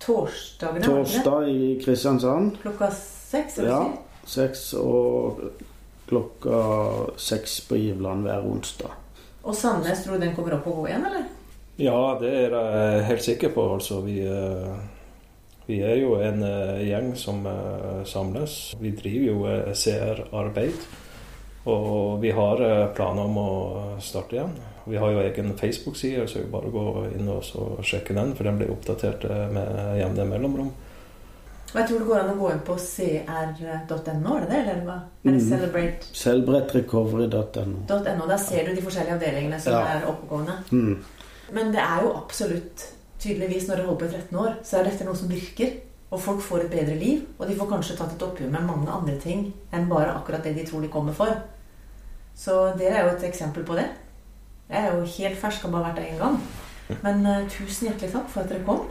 torsdagen? 0.00 0.82
Torsdag 0.82 1.48
i 1.48 1.78
Kristiansand. 1.84 2.56
Klokka 2.62 2.90
seks? 2.90 3.58
eller 3.58 3.70
Ja. 3.70 3.80
Seks 4.26 4.72
og 4.74 5.40
klokka 6.08 6.60
seks 7.16 7.60
på 7.68 7.78
Givland 7.78 8.26
hver 8.26 8.42
onsdag. 8.42 8.90
Og 9.46 9.54
Sandnes, 9.54 10.02
tror 10.04 10.18
du 10.18 10.20
den 10.26 10.34
kommer 10.34 10.56
opp 10.58 10.66
og 10.66 10.80
går 10.80 10.86
igjen, 10.88 11.06
eller? 11.06 11.26
Ja, 11.78 12.18
det 12.20 12.32
er 12.34 12.54
jeg 12.56 13.04
helt 13.06 13.22
sikker 13.22 13.52
på. 13.54 13.74
Altså, 13.74 14.00
vi, 14.00 14.18
eh, 14.26 14.74
vi 15.66 15.80
er 15.82 15.96
jo 15.98 16.14
en 16.22 16.42
eh, 16.46 16.84
gjeng 16.86 17.10
som 17.18 17.46
eh, 17.46 18.04
samles. 18.06 18.74
Vi 18.80 18.92
driver 18.94 19.26
jo 19.26 19.46
eh, 19.50 19.72
CR-arbeid. 19.74 20.86
Og 21.66 22.20
vi 22.22 22.30
har 22.30 22.60
planer 22.94 23.26
om 23.26 23.38
å 23.42 23.50
starte 23.98 24.36
igjen. 24.36 24.52
Vi 24.86 25.00
har 25.02 25.10
jo 25.10 25.22
egen 25.24 25.48
Facebook-side, 25.58 26.28
så 26.30 26.38
er 26.38 26.52
bare 26.52 26.70
gå 26.70 26.84
inn 27.16 27.26
og 27.32 27.40
så 27.42 27.72
sjekke 27.82 28.14
den, 28.14 28.36
for 28.38 28.46
den 28.46 28.60
blir 28.60 28.70
oppdatert 28.70 29.26
med 29.50 29.98
jevne 29.98 30.28
mellomrom. 30.30 30.68
Og 31.72 31.80
jeg 31.80 31.88
tror 31.88 31.98
det 31.98 32.06
går 32.06 32.20
an 32.20 32.30
å 32.30 32.36
gå 32.38 32.50
inn 32.54 32.60
på 32.68 32.76
cr.no, 32.78 34.36
er 34.36 34.44
det 34.46 34.52
det? 34.52 34.60
Eller 34.62 34.84
hva? 34.86 34.94
Er 35.26 35.34
det 35.34 35.42
Celebrate? 35.42 36.12
celebrate.no? 36.14 37.82
.no, 37.90 38.28
Da 38.30 38.38
ser 38.38 38.70
du 38.70 38.76
de 38.78 38.84
forskjellige 38.86 39.18
avdelingene 39.18 39.58
som 39.60 39.74
Ja. 39.74 39.82
er 39.96 40.06
oppegående. 40.06 40.60
Mm. 40.70 41.02
Men 41.52 41.72
det 41.74 41.82
er 41.82 42.02
jo 42.06 42.14
absolutt 42.14 42.92
tydeligvis, 43.22 43.66
når 43.68 43.80
dere 43.80 43.86
holder 43.88 44.00
på 44.00 44.08
i 44.08 44.16
13 44.20 44.40
år, 44.42 44.56
så 44.64 44.78
er 44.78 44.88
dette 44.88 45.06
noe 45.06 45.18
som 45.18 45.30
virker. 45.30 45.76
Og 46.14 46.22
folk 46.22 46.42
får 46.44 46.64
et 46.64 46.74
bedre 46.76 46.94
liv. 46.98 47.24
Og 47.38 47.48
de 47.48 47.56
får 47.58 47.70
kanskje 47.70 47.96
tatt 47.98 48.14
et 48.14 48.24
oppgjør 48.26 48.52
med 48.52 48.68
mange 48.68 48.90
andre 48.92 49.16
ting 49.22 49.48
enn 49.74 49.88
bare 49.90 50.14
akkurat 50.14 50.44
det 50.46 50.54
de 50.56 50.66
tror 50.68 50.84
de 50.84 50.92
kommer 50.92 51.16
for. 51.16 51.32
Så 52.36 52.54
dere 52.78 53.00
er 53.00 53.08
jo 53.08 53.16
et 53.16 53.26
eksempel 53.30 53.64
på 53.66 53.78
det. 53.78 53.88
Jeg 54.68 54.82
er 54.82 54.94
jo 54.94 55.08
helt 55.16 55.40
fersk, 55.40 55.66
har 55.66 55.72
bare 55.74 55.88
vært 55.88 56.00
der 56.00 56.12
én 56.12 56.20
gang. 56.20 56.38
Men 57.02 57.26
uh, 57.26 57.48
tusen 57.50 57.88
hjertelig 57.88 58.12
takk 58.12 58.30
for 58.30 58.44
at 58.44 58.52
dere 58.52 58.66
kom. 58.66 58.86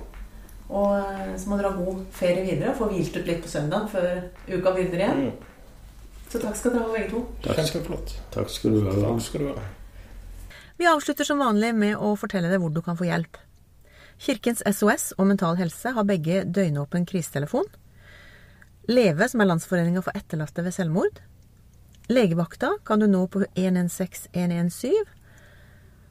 Og 0.66 0.96
uh, 0.98 1.34
så 1.38 1.52
må 1.52 1.60
dere 1.60 1.72
ha 1.72 1.84
god 1.86 2.04
ferie 2.16 2.44
videre 2.48 2.74
og 2.74 2.80
få 2.80 2.90
hvilt 2.92 3.16
ut 3.16 3.28
litt 3.30 3.44
på 3.44 3.52
søndag 3.52 3.88
før 3.92 4.10
uka 4.50 4.74
begynner 4.76 5.04
igjen. 5.06 5.24
Mm. 5.30 5.56
Så 6.32 6.42
takk 6.42 6.58
skal 6.60 6.76
dere 6.76 6.88
ha, 6.88 6.94
begge 6.96 7.12
to. 7.14 7.24
Kjempeflott. 7.46 8.16
Takk 8.34 8.52
skal 8.52 8.76
du 8.76 8.86
ha. 8.88 8.96
Takk 9.06 9.26
skal 9.28 9.46
du 9.46 9.52
ha. 9.54 9.66
Vi 10.76 10.88
avslutter 10.92 11.28
som 11.28 11.40
vanlig 11.40 11.72
med 11.78 11.96
å 11.96 12.16
fortelle 12.20 12.50
deg 12.52 12.60
hvor 12.60 12.74
du 12.74 12.82
kan 12.84 12.98
få 13.00 13.08
hjelp. 13.08 13.38
Kirkens 14.22 14.64
SOS 14.64 15.12
og 15.18 15.28
Mental 15.28 15.58
Helse 15.60 15.92
har 15.96 16.08
begge 16.08 16.44
døgnåpen 16.48 17.06
krisetelefon. 17.10 17.68
Leve, 18.88 19.28
som 19.30 19.42
er 19.42 19.50
Landsforeninga 19.50 20.04
for 20.06 20.16
etterlatte 20.18 20.64
ved 20.64 20.76
selvmord. 20.76 21.20
Legevakta 22.10 22.76
kan 22.86 23.02
du 23.02 23.08
nå 23.10 23.26
på 23.34 23.44
116 23.56 24.30
117. 24.34 24.94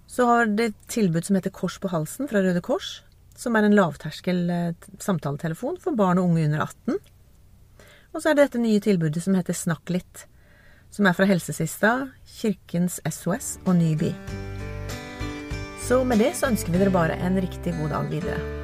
Så 0.07 0.27
har 0.29 0.47
det 0.47 0.67
et 0.71 0.81
tilbud 0.91 1.25
som 1.25 1.39
heter 1.39 1.55
Kors 1.55 1.79
på 1.81 1.91
halsen 1.91 2.29
fra 2.31 2.43
Røde 2.45 2.61
Kors, 2.63 3.03
som 3.39 3.57
er 3.57 3.67
en 3.67 3.75
lavterskel 3.75 4.45
eh, 4.51 4.89
samtaletelefon 5.03 5.81
for 5.83 5.97
barn 5.99 6.21
og 6.21 6.31
unge 6.31 6.45
under 6.45 6.67
18. 6.67 6.99
Og 8.15 8.23
så 8.23 8.31
er 8.31 8.37
det 8.37 8.49
dette 8.49 8.63
nye 8.63 8.83
tilbudet 8.85 9.25
som 9.25 9.35
heter 9.39 9.57
Snakk 9.59 9.91
litt, 9.91 10.27
som 10.95 11.09
er 11.09 11.17
fra 11.17 11.27
Helsesista, 11.31 11.97
Kirkens 12.37 13.01
SOS 13.11 13.57
og 13.65 13.79
Nyby. 13.81 14.13
Så 15.85 15.99
med 16.05 16.17
det 16.23 16.31
så 16.33 16.49
ønsker 16.49 16.73
vi 16.73 16.81
dere 16.81 16.93
bare 16.95 17.17
en 17.21 17.37
riktig 17.45 17.75
god 17.77 17.91
dag 17.93 18.07
videre. 18.09 18.64